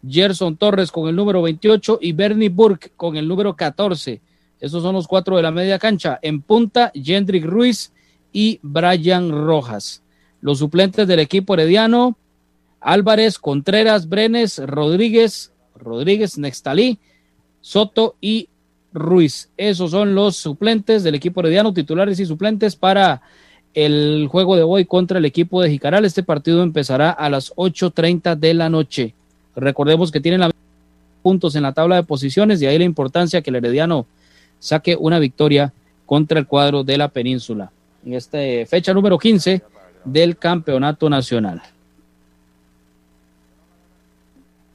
[0.05, 4.19] Gerson Torres con el número 28 y Bernie Burke con el número 14.
[4.59, 6.19] Esos son los cuatro de la media cancha.
[6.21, 7.93] En punta, Jendrik Ruiz
[8.33, 10.03] y Brian Rojas.
[10.41, 12.17] Los suplentes del equipo herediano,
[12.81, 16.99] Álvarez, Contreras, Brenes, Rodríguez, Rodríguez, Nextalí,
[17.61, 18.49] Soto y
[18.91, 19.51] Ruiz.
[19.55, 23.21] Esos son los suplentes del equipo herediano, titulares y suplentes para
[23.77, 26.03] el juego de hoy contra el equipo de Jicaral.
[26.03, 29.13] Este partido empezará a las 8.30 de la noche.
[29.55, 30.49] Recordemos que tienen la
[31.21, 34.07] puntos en la tabla de posiciones, de ahí la importancia que el Herediano
[34.57, 35.73] saque una victoria
[36.07, 37.71] contra el cuadro de la península
[38.03, 39.61] en esta fecha número 15
[40.05, 41.61] del campeonato nacional.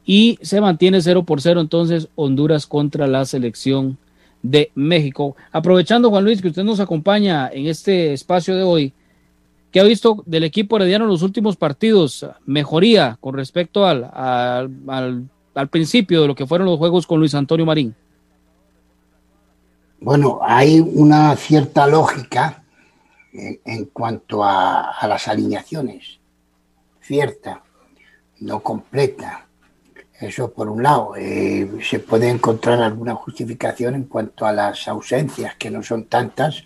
[0.06, 3.98] Y se mantiene 0 por 0 entonces Honduras contra la selección
[4.42, 5.36] de México.
[5.52, 8.92] Aprovechando, Juan Luis, que usted nos acompaña en este espacio de hoy,
[9.70, 12.26] ¿qué ha visto del equipo herediano en los últimos partidos?
[12.44, 17.34] ¿Mejoría con respecto al, al, al, principio de lo que fueron los juegos con Luis
[17.34, 17.94] Antonio Marín?
[20.00, 22.64] Bueno, hay una cierta lógica
[23.32, 26.18] en, cuanto a las alineaciones,
[27.00, 27.62] cierta,
[28.40, 29.46] no completa
[30.22, 31.14] eso por un lado.
[31.16, 36.64] Eh, se puede encontrar alguna justificación en cuanto a las ausencias, que no son tantas,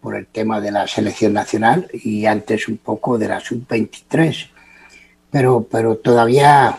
[0.00, 4.50] por el tema de la selección nacional y antes un poco de la sub-23.
[5.30, 6.78] Pero, pero todavía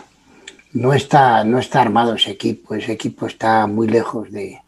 [0.72, 2.74] no está, no está armado ese equipo.
[2.74, 4.60] Ese equipo está muy lejos de,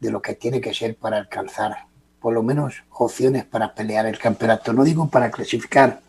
[0.00, 1.88] de lo que tiene que ser para alcanzar
[2.20, 4.72] por lo menos opciones para pelear el campeonato.
[4.72, 6.00] No digo para clasificar,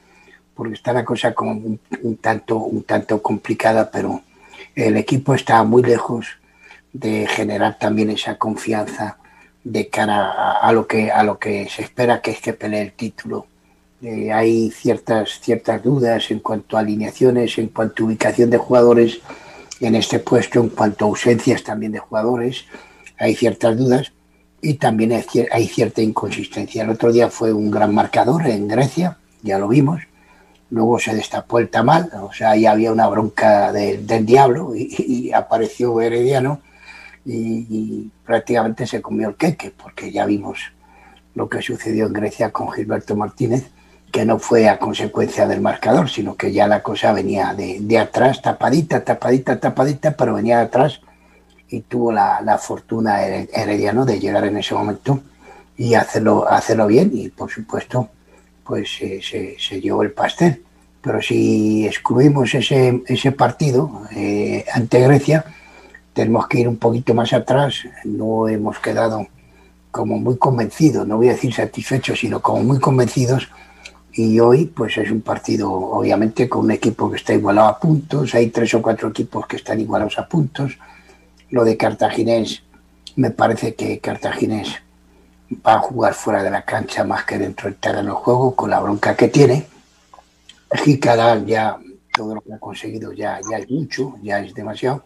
[0.55, 4.21] porque está la cosa como un, tanto, un tanto complicada, pero
[4.75, 6.27] el equipo está muy lejos
[6.93, 9.17] de generar también esa confianza
[9.63, 12.93] de cara a, lo que a lo que se espera que es que pelee el
[12.93, 13.45] título.
[14.01, 19.19] Eh, hay ciertas ciertas dudas en cuanto a alineaciones, en cuanto a ubicación de jugadores
[19.81, 22.65] en este puesto, en cuanto a ausencias también de jugadores,
[23.17, 24.11] hay ciertas dudas
[24.61, 26.83] y también hay, hay cierta inconsistencia.
[26.83, 30.01] El otro día fue un gran marcador en Grecia, ya lo vimos,
[30.71, 35.99] luego se destapó el tamal, o sea, ya había una bronca del diablo y, apareció
[36.01, 36.61] Herediano
[37.25, 40.59] y, prácticamente se comió el queque, porque ya vimos
[41.33, 43.71] lo que sucedió en Grecia con Gilberto Martínez,
[44.11, 48.41] que no fue a consecuencia del marcador, sino que ya la cosa venía de, atrás,
[48.41, 51.01] tapadita, tapadita, tapadita, pero venía de atrás
[51.67, 55.21] y tuvo la, la fortuna Herediano de llegar en ese momento
[55.77, 58.09] y hacerlo, hacerlo bien y por supuesto
[58.69, 59.19] pues se,
[59.57, 60.61] se, llevó el pastel.
[61.01, 65.43] Pero si excluimos ese, ese partido eh, ante Grecia,
[66.13, 67.79] tenemos que ir un poquito más atrás.
[68.03, 69.25] No hemos quedado
[69.89, 73.49] como muy convencidos, no voy a decir satisfechos, sino como muy convencidos.
[74.13, 78.35] Y hoy, pues es un partido, obviamente, con un equipo que está igualado a puntos.
[78.35, 80.77] Hay tres o cuatro equipos que están igualados a puntos.
[81.49, 82.61] Lo de Cartaginés,
[83.15, 84.79] me parece que Cartaginés
[85.55, 88.69] va a jugar fuera de la cancha más que dentro del terreno de juego con
[88.69, 89.67] la bronca que tiene.
[90.71, 91.77] Jicaral ya
[92.13, 95.03] todo lo que ha conseguido ya, ya es mucho, ya es demasiado.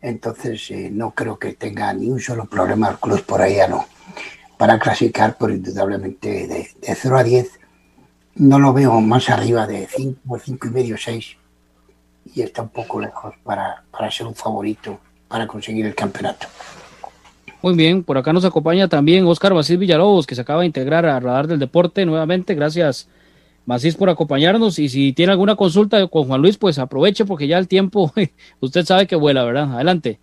[0.00, 3.86] Entonces eh, no creo que tenga ni un solo problema el club por ahí no.
[4.56, 7.50] Para clasificar, por indudablemente de, de 0 a 10,
[8.36, 11.36] no lo veo más arriba de 5 5 y medio, 6.
[12.34, 16.46] Y está un poco lejos para, para ser un favorito para conseguir el campeonato.
[17.62, 21.06] Muy bien, por acá nos acompaña también Oscar Macís Villalobos, que se acaba de integrar
[21.06, 22.56] a Radar del Deporte nuevamente.
[22.56, 23.08] Gracias,
[23.66, 24.80] Macís, por acompañarnos.
[24.80, 28.12] Y si tiene alguna consulta con Juan Luis, pues aproveche porque ya el tiempo,
[28.60, 29.72] usted sabe que vuela, ¿verdad?
[29.74, 30.18] Adelante.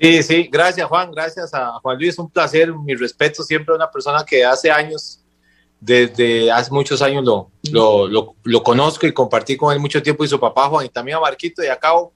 [0.00, 3.88] Sí, sí, gracias Juan, gracias a Juan Luis, un placer, mi respeto siempre a una
[3.88, 5.20] persona que hace años,
[5.78, 10.24] desde hace muchos años lo, lo, lo, lo conozco y compartí con él mucho tiempo
[10.24, 12.12] y su papá Juan y también a Marquito y a Cabo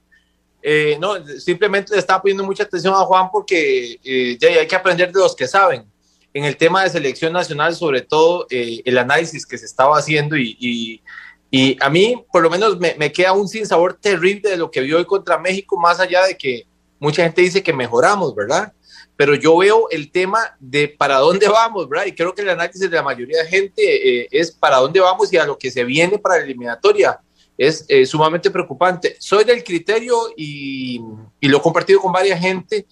[0.61, 4.75] Eh, no, simplemente le estaba poniendo mucha atención a Juan porque eh, ya hay que
[4.75, 5.85] aprender de los que saben.
[6.33, 10.37] En el tema de selección nacional, sobre todo eh, el análisis que se estaba haciendo
[10.37, 11.01] y, y,
[11.49, 14.81] y a mí por lo menos me, me, queda un sinsabor terrible de lo que
[14.81, 16.67] vio hoy contra México, más allá de que
[16.99, 18.73] mucha gente dice que mejoramos, ¿verdad?
[19.15, 22.07] Pero yo veo el tema de para dónde vamos, ¿verdad?
[22.07, 25.37] Y creo que el análisis de la mayoría de gente es para dónde vamos y
[25.37, 27.19] a lo que se viene para la eliminatoria
[27.57, 29.15] es eh, sumamente preocupante.
[29.19, 31.01] Soy del criterio y,
[31.39, 32.85] y, lo he compartido con varias gente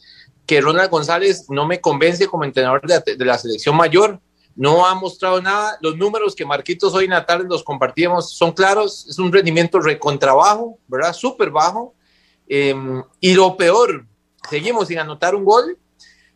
[0.45, 4.19] que Ronald González no me convence como entrenador de, de, la selección mayor.
[4.55, 5.77] No ha mostrado nada.
[5.81, 9.05] Los números que Marquitos hoy en la tarde los compartíamos son claros.
[9.07, 11.13] Es un rendimiento recontrabajo, ¿verdad?
[11.13, 11.93] Súper bajo.
[12.47, 12.75] Eh,
[13.19, 14.05] y lo peor,
[14.49, 15.77] seguimos sin anotar un gol.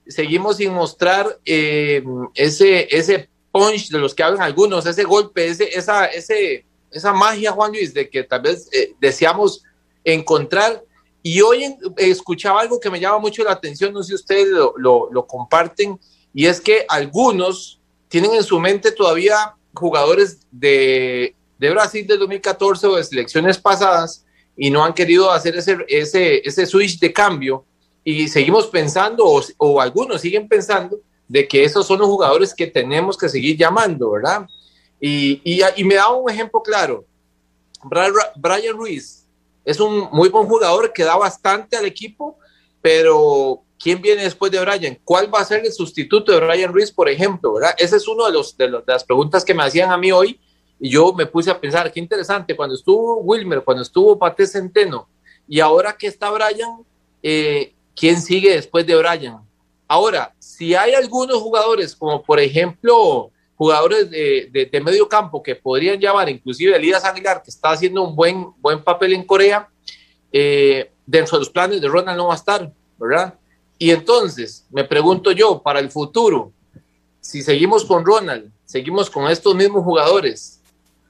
[0.07, 2.03] Seguimos sin mostrar eh,
[2.33, 7.51] ese, ese punch de los que hablan algunos, ese golpe, ese, esa, ese, esa magia,
[7.51, 9.63] Juan Luis, de que tal vez eh, deseamos
[10.03, 10.83] encontrar.
[11.21, 14.73] Y hoy escuchaba algo que me llama mucho la atención, no sé si ustedes lo,
[14.77, 15.99] lo, comparten,
[16.33, 22.87] y es que algunos tienen en su mente todavía jugadores de, de Brasil del 2014
[22.87, 24.25] o de selecciones pasadas
[24.55, 27.65] y no han querido hacer ese, ese, ese switch de cambio
[28.03, 32.67] y seguimos pensando, o, o algunos siguen pensando, de que esos son los jugadores que
[32.67, 34.47] tenemos que seguir llamando, ¿verdad?
[34.99, 37.05] Y, y, me da un ejemplo claro.
[37.83, 39.25] Brian Ruiz
[39.63, 42.37] es un muy buen jugador que da bastante al equipo,
[42.81, 44.97] pero ¿quién viene después de Brian?
[45.03, 47.53] ¿Cuál va a ser el sustituto de Brian Ruiz, por ejemplo?
[47.53, 47.75] ¿verdad?
[47.77, 50.39] Esa es una de, los, de las preguntas que me hacían a mí hoy
[50.79, 55.07] y yo me puse a pensar, qué interesante, cuando estuvo Wilmer, cuando estuvo Pate Centeno
[55.47, 56.85] y ahora que está Brian,
[57.21, 59.39] eh, ¿quién sigue después de Brian?
[59.87, 65.53] Ahora, si hay algunos jugadores, como por ejemplo jugadores de, de, de, medio campo que
[65.53, 69.67] podrían llamar, inclusive Elías Aguilar, que está haciendo un buen, buen papel en Corea,
[70.31, 73.33] eh, dentro de los planes de Ronald no va a estar, ¿verdad?
[73.77, 76.53] Y entonces, me pregunto yo, para el futuro,
[77.19, 80.61] si seguimos con Ronald, seguimos con estos mismos jugadores,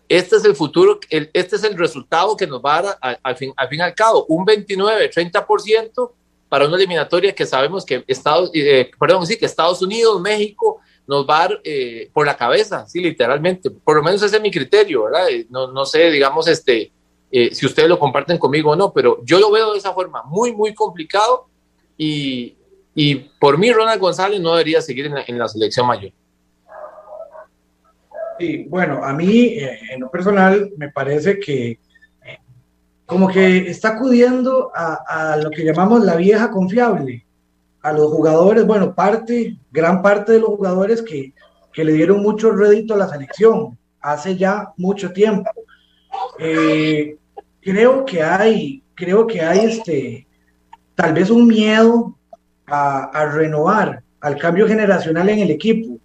[0.07, 3.19] este es el futuro, el, este es el resultado que nos va a dar al,
[3.21, 6.11] al fin, al fin y al cabo, un 29, 30%
[6.49, 11.27] para una eliminatoria que sabemos que Estados, eh, perdón, sí, que Estados Unidos, México, nos
[11.27, 13.71] va a dar eh, por la cabeza, sí, literalmente.
[13.71, 15.27] Por lo menos ese es mi criterio, ¿verdad?
[15.27, 16.91] Eh, no, no sé, digamos, este,
[17.31, 20.21] eh, si ustedes lo comparten conmigo o no, pero yo lo veo de esa forma,
[20.21, 21.47] muy, muy complicado
[21.97, 22.55] y,
[22.93, 26.11] y por mí Ronald González no debería seguir en la, selección mayor.
[28.37, 31.79] Sí, bueno, a mí en lo personal me parece que
[33.07, 37.25] como que está acudiendo a lo que llamamos la vieja confiable
[37.81, 41.33] a los jugadores, bueno, parte, gran parte de los jugadores que,
[41.71, 45.49] que le dieron mucho rédito a la selección hace ya mucho tiempo.
[46.37, 47.17] Eh,
[47.61, 50.27] creo que hay, creo que hay este,
[50.95, 52.17] tal vez un miedo
[52.65, 55.97] a, a, renovar, al cambio generacional en el equipo,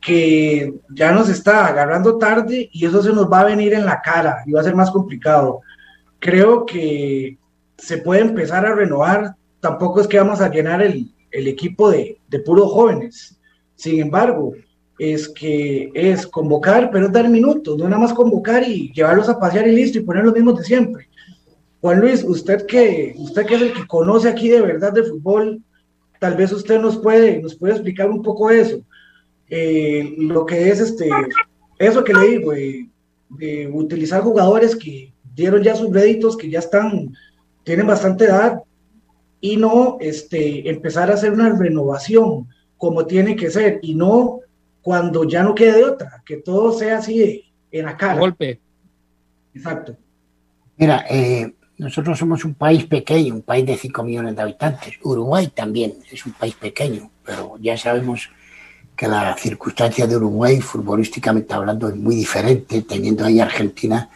[0.00, 4.00] que ya nos está agarrando tarde y eso se nos va a venir en la
[4.02, 5.60] cara y va a ser más complicado.
[6.18, 7.38] Creo que
[7.76, 9.34] se puede empezar a renovar
[9.66, 13.36] tampoco es que vamos a llenar el, el equipo de, de, puros jóvenes.
[13.74, 14.52] Sin embargo,
[14.96, 19.66] es que es convocar, pero dar minutos, no nada más convocar y llevarlos a pasear
[19.66, 21.08] y listo y poner los mismos de siempre.
[21.80, 25.60] Juan Luis, usted que, usted que es el que conoce aquí de verdad de fútbol,
[26.20, 28.78] tal vez usted nos puede, nos puede explicar un poco eso.
[29.50, 31.10] Eh, lo que es este,
[31.80, 32.88] eso que le digo, eh,
[33.30, 37.12] de utilizar jugadores que dieron ya sus réditos, que ya están,
[37.64, 38.62] tienen bastante edad,
[39.46, 44.40] y no este, empezar a hacer una renovación como tiene que ser y no
[44.82, 48.18] cuando ya no quede de otra, que todo sea así de, en la cara.
[48.18, 48.58] Golpe.
[49.54, 49.96] Exacto.
[50.76, 54.94] Mira, eh, nosotros somos un país pequeño, un país de 5 millones de habitantes.
[55.04, 58.28] Uruguay también es un país pequeño, pero ya sabemos
[58.96, 64.10] que la circunstancia de Uruguay, futbolísticamente hablando, es muy diferente, teniendo ahí Argentina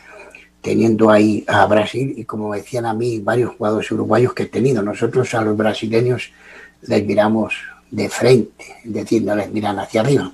[0.60, 4.82] teniendo ahí a Brasil y como decían a mí varios jugadores uruguayos que he tenido,
[4.82, 6.32] nosotros a los brasileños
[6.82, 7.54] les miramos
[7.90, 10.32] de frente, es decir, no les miran hacia arriba.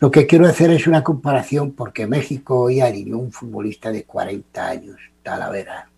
[0.00, 4.66] Lo que quiero hacer es una comparación porque México hoy alineó un futbolista de 40
[4.66, 5.88] años, Talavera.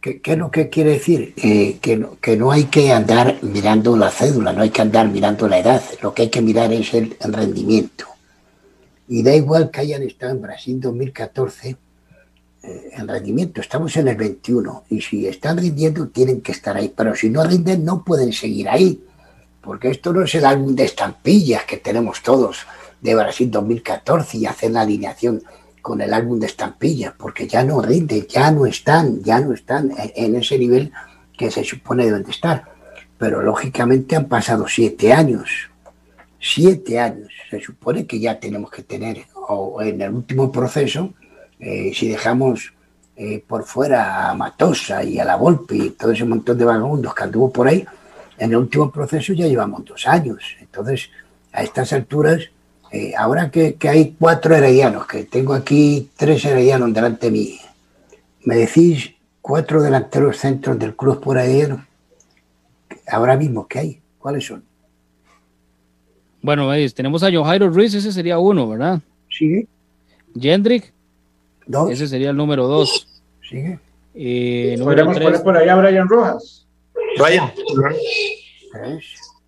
[0.00, 1.32] ¿Qué, ¿Qué, es lo que quiere decir?
[1.36, 5.08] Eh, que, no, que no hay que andar mirando la cédula, no hay que andar
[5.08, 8.06] mirando la edad, lo que hay que mirar es el, rendimiento.
[9.06, 11.76] Y da igual que hayan estado en Brasil 2014
[12.62, 13.60] en rendimiento.
[13.60, 17.44] Estamos en el 21 y si están rindiendo tienen que estar ahí, pero si no
[17.44, 19.04] rinden no pueden seguir ahí,
[19.60, 22.66] porque esto no es el álbum de estampillas que tenemos todos
[23.00, 25.42] de Brasil 2014 y hacer la alineación
[25.80, 29.92] con el álbum de estampillas, porque ya no rinden, ya no están, ya no están
[29.96, 30.92] en ese nivel
[31.36, 32.70] que se supone deben de estar.
[33.18, 35.70] Pero lógicamente han pasado siete años.
[36.40, 37.28] Siete años.
[37.50, 41.14] Se supone que ya tenemos que tener, o en el último proceso,
[41.62, 42.74] eh, si dejamos
[43.14, 47.14] eh, por fuera a Matosa y a la Volpi y todo ese montón de vagabundos
[47.14, 47.84] que anduvo por ahí,
[48.36, 50.42] en el último proceso ya llevamos dos años.
[50.60, 51.08] Entonces,
[51.52, 52.40] a estas alturas,
[52.90, 57.60] eh, ahora que, que, hay cuatro heredianos, que tengo aquí tres heredianos delante de mí,
[58.44, 61.86] ¿me decís cuatro delanteros centros del club por herediano?
[63.06, 64.00] Ahora mismo, ¿qué hay?
[64.18, 64.64] ¿Cuáles son?
[66.40, 69.00] Bueno, veis, tenemos a Johairo Ruiz, ese sería uno, ¿verdad?
[69.30, 69.68] Sí.
[70.34, 70.91] Jendrik,
[71.66, 71.90] dos.
[71.90, 73.08] Ese sería el número dos.
[73.48, 73.78] Sigue.
[74.14, 75.28] Eh, número número tres.
[75.30, 75.40] tres.
[75.42, 76.66] por allá Brian Rojas.
[77.18, 77.52] Brian.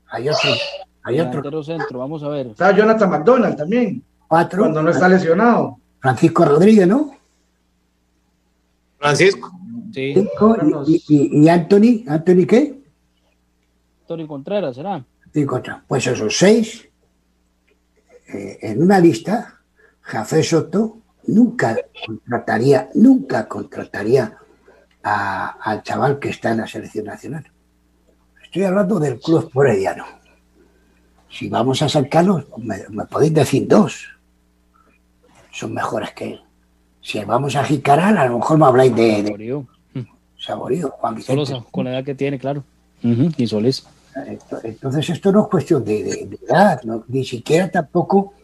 [0.09, 0.51] Hay otro.
[1.03, 1.62] Hay otro.
[1.62, 2.49] Centro, vamos a ver.
[2.49, 4.03] Está Jonathan McDonald también.
[4.27, 4.62] Cuatro.
[4.62, 5.79] Cuando no está lesionado.
[6.01, 7.17] Francisco Rodríguez, ¿no?
[8.99, 9.53] Francisco.
[9.93, 10.15] Sí.
[10.15, 10.57] Cinco.
[10.87, 12.05] ¿Y, y, y Anthony?
[12.09, 12.79] ¿Anthony qué?
[14.07, 15.05] Tony Contreras, ¿será?
[15.33, 15.62] Cinco.
[15.87, 16.89] Pues esos seis,
[18.29, 19.61] eh, en una lista,
[20.01, 24.37] Jafé Soto nunca contrataría, nunca contrataría
[25.03, 27.45] a, al chaval que está en la selección nacional.
[28.43, 30.05] Estoy hablando del club porediano.
[31.31, 34.07] Si vamos a sacarlos, me, me, podéis decir dos.
[35.51, 36.41] Son mejores que él.
[37.01, 39.66] Si vamos a Jicaral, a lo mejor me habláis de, de Saborío.
[40.39, 41.47] Saborío, Juan Vicente.
[41.47, 42.62] Solo con la edad que tiene, claro.
[43.03, 43.35] Uh -huh.
[43.37, 43.85] Y Solís.
[44.62, 48.35] Entonces esto no es cuestión de, de, de edad, no, ni siquiera tampoco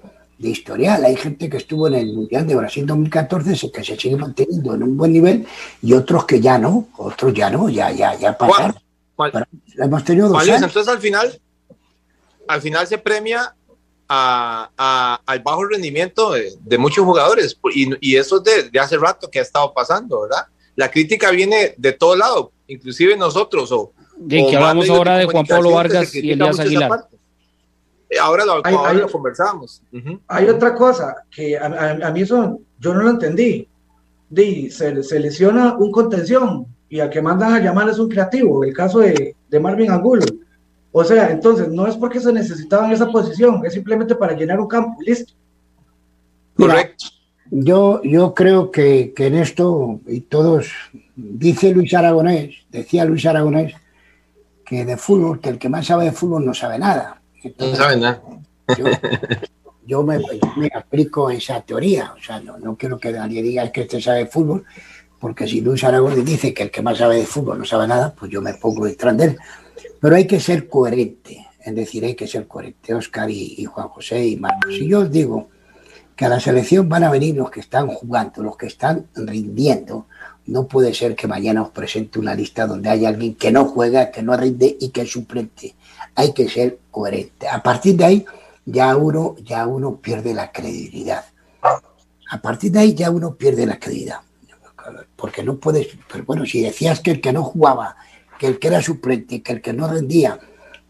[0.41, 1.05] de historial.
[1.05, 4.83] Hay gente que estuvo en el Mundial de Brasil 2014 que se sigue manteniendo en
[4.83, 5.47] un buen nivel
[5.83, 8.75] y otros que ya no, otros ya no, ya, ya, ya pasaron.
[9.15, 10.63] ¿Cuál, cuál, hemos tenido dos ¿cuál años.
[10.63, 11.41] Entonces al final,
[12.49, 13.55] al final se premia
[14.09, 18.81] a, a, al bajo rendimiento de, de muchos jugadores y, y eso es de, de,
[18.81, 20.47] hace rato que ha estado pasando, ¿verdad?
[20.75, 25.47] La crítica viene de todo lado, inclusive nosotros o, Bien, que hablamos ahora de Juan
[25.47, 27.09] Pablo Vargas y Elías Aguilar.
[28.21, 29.83] Ahora lo, hay, ahora hay, lo conversamos.
[29.93, 30.21] Uh -huh.
[30.27, 33.69] Hay otra cosa que a, a, a, mí eso yo no lo entendí.
[34.29, 38.65] Di, se, se, lesiona un contención y al que mandan a llamar es un creativo,
[38.65, 40.25] el caso de, de Marvin Angulo.
[40.93, 44.61] O sea, entonces no es porque se necesitaba en esa posición, es simplemente para llenar
[44.61, 45.35] un campo, listo.
[46.57, 47.07] Correcto.
[47.53, 50.69] Yo, yo creo que, que en esto, y todos,
[51.15, 53.75] dice Luis Aragonés, decía Luis Aragonés,
[54.65, 57.20] que de fútbol, que el que más sabe de fútbol no sabe nada.
[57.43, 58.23] Entonces, no sabe nada.
[58.79, 58.85] Yo,
[59.87, 60.19] yo me,
[60.57, 62.15] me, aplico esa teoría.
[62.17, 64.65] O sea, no, no, quiero que nadie diga que este sabe fútbol,
[65.19, 68.15] porque si Luis Aragón dice que el que más sabe de fútbol no sabe nada,
[68.15, 69.39] pues yo me pongo detrás de él.
[70.01, 73.89] Pero hay que ser coherente, es decir, hay que ser coherente, Oscar y, y Juan
[73.89, 74.75] José y Marcos.
[74.75, 75.49] Si yo os digo
[76.17, 80.07] que a la selección van a venir los que están jugando, los que están rindiendo,
[80.51, 84.11] no puede ser que mañana os presente una lista donde hay alguien que no juega,
[84.11, 85.75] que no rinde y que es suplente.
[86.17, 87.49] Hay que ser coherente.
[87.49, 88.27] A partir de ahí
[88.65, 91.25] ya uno, ya uno pierde la credibilidad.
[92.31, 94.21] A partir de ahí ya uno pierde la credibilidad.
[95.15, 97.97] Porque no puedes, pero bueno, si decías que el que no jugaba,
[98.39, 100.39] que el que era suplente, que el que no rendía,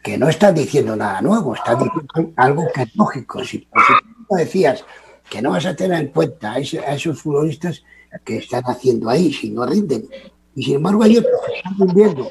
[0.03, 3.45] que no estás diciendo nada nuevo, estás diciendo algo que es lógico.
[3.45, 4.85] Si, si decías
[5.29, 7.83] que no vas a tener en cuenta a, esos futbolistas,
[8.25, 10.09] que están haciendo ahí si no rinden.
[10.55, 12.29] Y sin embargo hay otros que están rindiendo,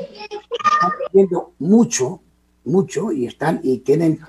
[1.60, 2.22] mucho,
[2.66, 4.20] mucho y están y tienen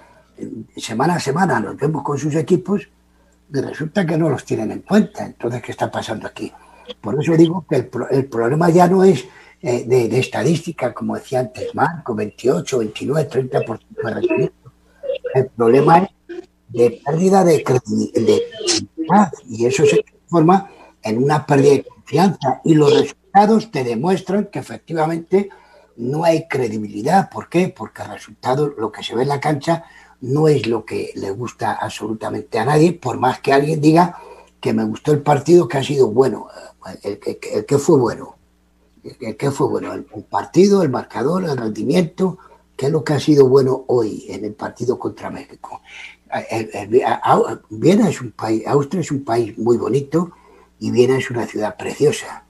[0.76, 2.88] semana a semana nos vemos con sus equipos
[3.52, 5.26] y resulta que no los tienen en cuenta.
[5.26, 6.52] Entonces, ¿qué está pasando aquí?
[7.00, 9.24] Por eso digo que el, el problema ya no es
[9.62, 14.72] eh, de, de, estadística, como decía antes Marco, 28, 29, 30% de rendimiento.
[15.34, 16.08] El problema es
[16.68, 20.70] de pérdida de credibilidad y eso se transforma
[21.02, 25.50] en una pérdida de confianza y los resultados te demuestran que efectivamente
[25.96, 27.30] no hay credibilidad.
[27.30, 27.68] ¿Por qué?
[27.68, 29.84] Porque el resultado, lo que se ve en la cancha,
[30.20, 34.18] no es lo que le gusta absolutamente a nadie, por más que alguien diga
[34.60, 36.48] que me gustó el partido, que ha sido bueno.
[37.02, 38.36] El que, que fue bueno.
[39.20, 39.92] El que fue bueno.
[39.94, 42.38] El, partido, el marcador, el rendimiento,
[42.76, 45.80] ¿qué es lo que ha sido bueno hoy en el partido contra México?
[47.70, 50.32] Viena es un país, Austria es un país muy bonito,
[50.80, 52.44] y Viena es una ciudad preciosa.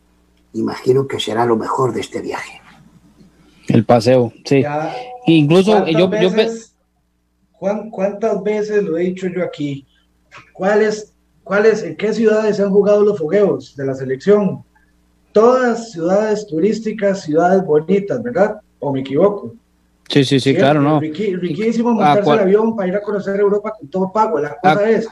[0.55, 2.61] Imagino que será lo mejor de este viaje.
[3.69, 4.63] El paseo, sí.
[4.63, 4.95] Ya,
[5.27, 6.77] Incluso yo, veces, yo,
[7.53, 9.87] Juan, ¿cuántas veces lo he dicho yo aquí?
[10.53, 11.13] ¿Cuáles,
[11.45, 14.65] cuáles, en qué ciudades se han jugado los fogueos de la selección?
[15.33, 18.61] Todas ciudades turísticas, ciudades bonitas, ¿verdad?
[18.79, 19.55] ¿O me equivoco?
[20.09, 20.99] Sí, sí, sí, claro, ¿no?
[20.99, 24.41] Riqui, riquísimo montarse el avión para ir a conocer Europa con todo pago.
[24.41, 25.09] La cosa ah, es,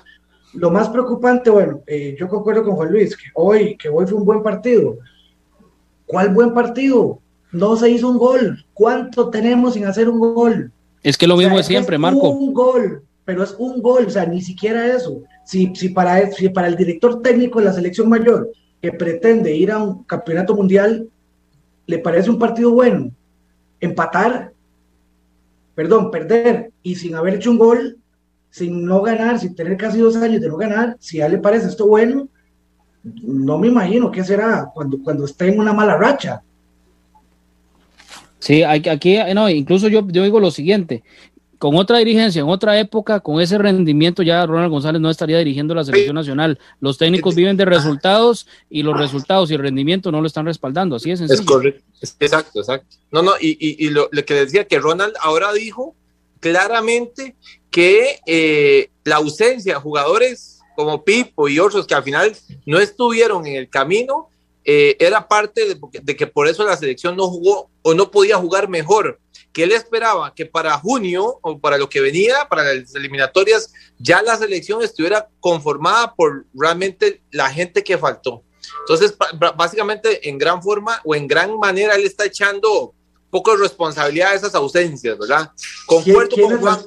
[0.55, 4.19] lo más preocupante, bueno, eh, yo concuerdo con Juan Luis, que hoy, que hoy fue
[4.19, 4.99] un buen partido.
[6.07, 7.21] ¿Cuál buen partido?
[7.53, 8.65] no se hizo un gol.
[8.75, 10.73] ¿Cuánto tenemos sin hacer un gol?
[11.03, 12.31] Es que lo mismo siempre, Marco.
[12.31, 15.23] Un gol, pero es un gol, o sea, ni siquiera eso.
[15.45, 19.73] Si, si, para, si para el director técnico de la selección mayor que pretende ir
[19.73, 21.09] a un campeonato mundial,
[21.87, 23.11] le parece un partido bueno,
[23.81, 24.53] empatar,
[25.75, 27.99] perdón, perder y sin haber hecho un gol,
[28.51, 31.39] sin no ganar, sin tener casi dos años de no ganar, si a él le
[31.39, 32.29] parece esto bueno,
[33.03, 36.43] no me imagino qué será cuando, cuando esté en una mala racha.
[38.39, 41.03] Sí, aquí, no, incluso yo, yo digo lo siguiente,
[41.59, 45.75] con otra dirigencia, en otra época, con ese rendimiento, ya Ronald González no estaría dirigiendo
[45.75, 46.59] la selección nacional.
[46.81, 50.97] Los técnicos viven de resultados y los resultados y el rendimiento no lo están respaldando.
[50.97, 51.41] Así es sencillo.
[51.41, 51.85] Es correcto.
[52.21, 52.97] Exacto, exacto.
[53.11, 55.97] No, no, y, y, lo, que decía que Ronald ahora dijo
[56.41, 57.37] claramente
[57.71, 63.47] que eh, la ausencia de jugadores como Pipo y otros que al final no estuvieron
[63.47, 64.29] en el camino
[64.65, 68.69] eh, era parte de, que por eso la selección no jugó o no podía jugar
[68.69, 69.19] mejor
[69.53, 74.23] que él esperaba que para junio o para lo que venía, para las eliminatorias, ya
[74.23, 78.45] la selección estuviera conformada por realmente la gente que faltó.
[78.81, 79.17] Entonces,
[79.57, 82.95] básicamente, en gran forma o en gran manera, él está echando
[83.31, 85.51] poco responsabilidad a esas ausencias, ¿verdad?
[85.87, 86.79] Concuerdo con Juan.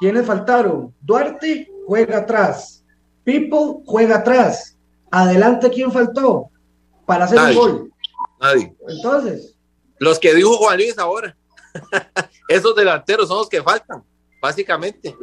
[0.00, 0.94] ¿Quiénes faltaron?
[1.00, 2.84] Duarte juega atrás.
[3.24, 4.76] People juega atrás.
[5.10, 6.50] Adelante, ¿quién faltó?
[7.06, 7.92] Para hacer un gol.
[8.40, 8.74] Nadie.
[8.88, 9.56] Entonces,
[9.98, 11.36] los que dijo Juan Luis ahora.
[12.48, 14.02] Esos delanteros son los que faltan,
[14.40, 15.14] básicamente.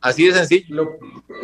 [0.00, 0.74] Así de sencillo.
[0.74, 0.98] Lo,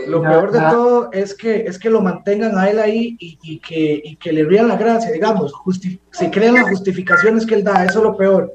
[0.04, 4.32] peor de todo es que, es que lo mantengan a él ahí y, que, que,
[4.32, 5.52] le rían la gracia, digamos.
[6.10, 8.54] se crean las justificaciones que él da, eso es lo peor.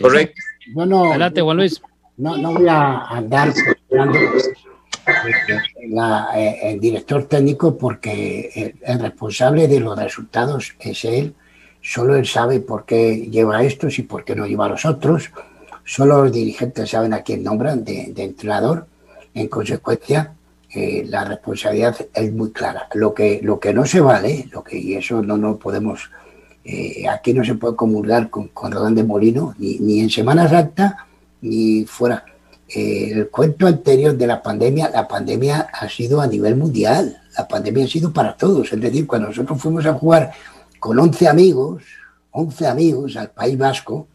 [0.00, 0.40] Correcto.
[0.72, 1.80] Bueno, Adelante, Juan Luis.
[2.16, 4.18] No, no voy a andar cuestionando
[6.36, 11.34] eh, el director técnico porque el responsable de los resultados es él
[11.84, 14.86] Solo él sabe por qué lleva a estos y por qué no lleva a los
[14.86, 15.30] otros.
[15.84, 18.86] Solo los dirigentes saben a quién nombran de, entrenador.
[19.34, 20.32] En consecuencia,
[20.72, 22.88] eh, la responsabilidad es muy clara.
[22.94, 26.10] Lo que, lo que no se vale, lo que, y eso no, no podemos,
[26.64, 30.48] eh, aquí no se puede comulgar con, con Rodán de Molino, ni, ni en Semana
[30.48, 31.06] Santa,
[31.42, 32.24] ni fuera.
[32.68, 37.46] Eh, el cuento anterior de la pandemia, la pandemia ha sido a nivel mundial, la
[37.46, 38.72] pandemia ha sido para todos.
[38.72, 40.32] Es decir, cuando nosotros fuimos a jugar
[40.80, 41.82] con 11 amigos,
[42.32, 44.08] 11 amigos al País Vasco,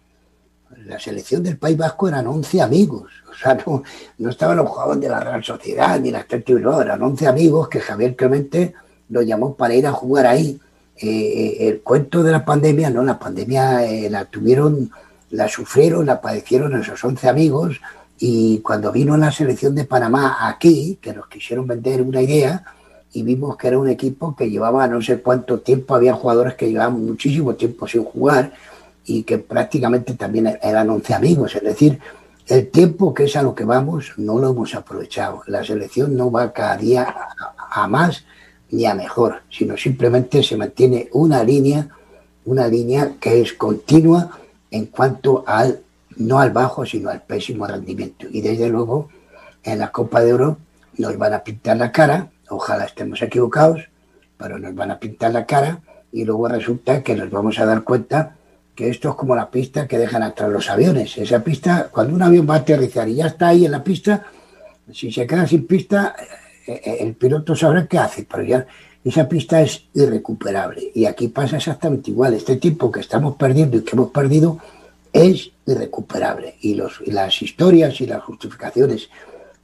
[0.90, 3.84] la selección del País Vasco eran 11 amigos, o sea, no,
[4.18, 6.26] no estaban los jugadores de la Real Sociedad ni la
[6.60, 8.74] no, eran 11 amigos que Javier Clemente
[9.10, 10.60] los llamó para ir a jugar ahí.
[11.02, 14.92] Eh, eh, el cuento de la pandemia, no, la pandemia eh, la tuvieron,
[15.30, 17.80] la sufrieron, la padecieron esos 11 amigos
[18.20, 22.64] y cuando vino la selección de Panamá aquí, que nos quisieron vender una idea,
[23.14, 26.68] y vimos que era un equipo que llevaba no sé cuánto tiempo, había jugadores que
[26.68, 28.52] llevaban muchísimo tiempo sin jugar
[29.10, 32.00] y que prácticamente también eran 11 amigos, es decir,
[32.46, 35.42] el tiempo que es a lo que vamos no lo hemos aprovechado.
[35.48, 37.16] La selección no va cada día
[37.72, 38.24] a, más
[38.70, 41.90] ni a mejor, sino simplemente se mantiene una línea,
[42.46, 44.30] una línea que es continua
[44.70, 45.80] en cuanto al,
[46.18, 48.28] no al bajo, sino al pésimo rendimiento.
[48.32, 49.10] Y desde luego,
[49.64, 50.58] en la Copa de Oro
[51.00, 53.90] nos van a pintar la cara, ojalá estemos equivocados,
[54.38, 55.80] pero nos van a pintar la cara
[56.12, 58.36] y luego resulta que nos vamos a dar cuenta
[58.80, 61.18] que esto es como la pista que dejan atrás los aviones.
[61.18, 64.24] Esa pista, cuando un avión va a aterrizar y ya está ahí en la pista,
[64.94, 66.16] si se queda sin pista,
[66.66, 68.66] eh, eh, el piloto sabrá qué hace, pero ya
[69.04, 70.94] esa pista es irrecuperable.
[70.96, 72.36] Y aquí pasa exactamente igual.
[72.36, 74.60] Este tiempo que estamos perdiendo y que hemos perdido
[75.12, 76.56] es irrecuperable.
[76.62, 79.10] Y, los, y las historias y las justificaciones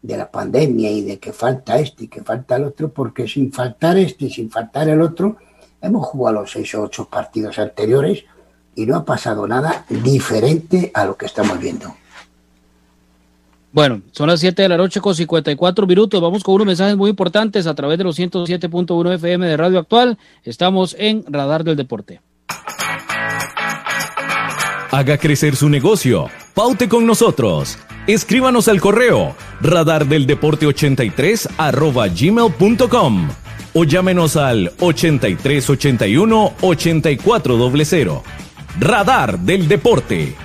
[0.02, 3.54] de la pandemia y de que falta este y que falta el otro, porque sin
[3.54, 5.38] faltar este y sin faltar el otro,
[5.82, 8.26] hemos jugado los seis o ocho partidos anteriores
[8.76, 11.96] y no ha pasado nada diferente a lo que estamos viendo.
[13.72, 16.22] Bueno, son las 7 de la noche con 54 minutos.
[16.22, 20.18] Vamos con unos mensajes muy importantes a través de los 107.1 FM de Radio Actual.
[20.44, 22.22] Estamos en Radar del Deporte.
[24.92, 26.30] Haga crecer su negocio.
[26.54, 27.78] Paute con nosotros.
[28.08, 33.28] Escríbanos al correo radardeldeporte83 arroba gmail.com
[33.74, 38.45] o llámenos al 8381 8400.
[38.80, 40.45] Radar del Deporte.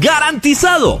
[0.00, 1.00] ¡Garantizado!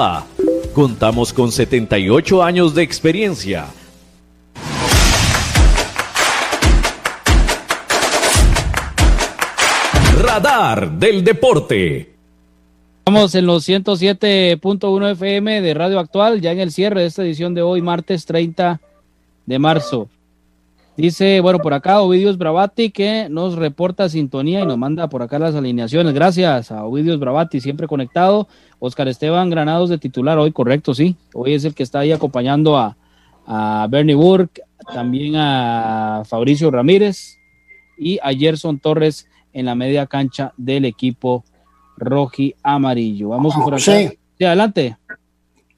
[0.73, 3.67] Contamos con 78 años de experiencia.
[10.23, 12.15] Radar del Deporte.
[12.99, 17.53] Estamos en los 107.1 FM de Radio Actual, ya en el cierre de esta edición
[17.53, 18.81] de hoy, martes 30
[19.45, 20.09] de marzo.
[21.01, 25.39] Dice, bueno, por acá Ovidios Bravati que nos reporta sintonía y nos manda por acá
[25.39, 26.13] las alineaciones.
[26.13, 28.47] Gracias a Ovidios Bravati, siempre conectado.
[28.77, 31.15] Oscar Esteban Granados de titular hoy, correcto, sí.
[31.33, 32.95] Hoy es el que está ahí acompañando a,
[33.47, 34.61] a Bernie Burke,
[34.93, 37.35] también a Fabricio Ramírez
[37.97, 41.43] y a Gerson Torres en la media cancha del equipo
[41.97, 43.29] roji amarillo.
[43.29, 43.81] Vamos por acá.
[43.81, 44.97] Sí, adelante.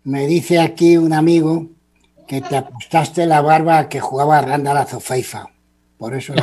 [0.03, 1.69] Me dice aquí un amigo
[2.33, 5.49] que te apostaste la barba que jugaba Randall Azofeifa.
[5.97, 6.33] Por eso.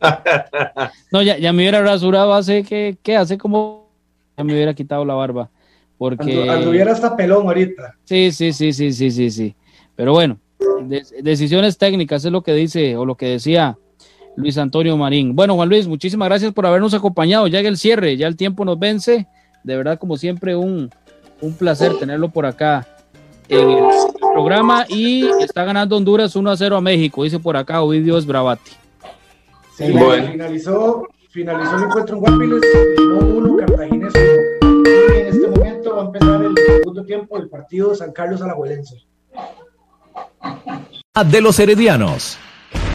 [1.12, 3.16] no, ya, ya, me hubiera rasurado hace que, ¿qué?
[3.16, 3.88] Hace como
[4.36, 5.48] ya me hubiera quitado la barba.
[5.96, 6.48] Porque.
[6.48, 7.96] Anduviera hasta pelón ahorita.
[8.04, 9.56] Sí, sí, sí, sí, sí, sí, sí.
[9.96, 10.38] Pero bueno,
[11.22, 13.78] decisiones técnicas es lo que dice o lo que decía
[14.36, 15.34] Luis Antonio Marín.
[15.34, 17.46] Bueno, Juan Luis, muchísimas gracias por habernos acompañado.
[17.46, 19.26] Ya el cierre, ya el tiempo nos vence.
[19.64, 20.90] De verdad, como siempre, un,
[21.40, 22.86] un placer tenerlo por acá
[23.52, 23.84] en el
[24.32, 28.72] programa y está ganando Honduras 1 a 0 a México, dice por acá Ovidio Bravati.
[29.76, 30.28] Sí, bueno.
[30.30, 32.60] finalizó, finalizó el encuentro en Guapiles,
[32.98, 34.12] Limón 1, Cartaginés
[34.62, 34.82] 1.
[34.84, 38.40] Y en este momento va a empezar el segundo tiempo del partido de San Carlos
[38.40, 39.04] Alajuelense.
[41.30, 42.38] De los Heredianos.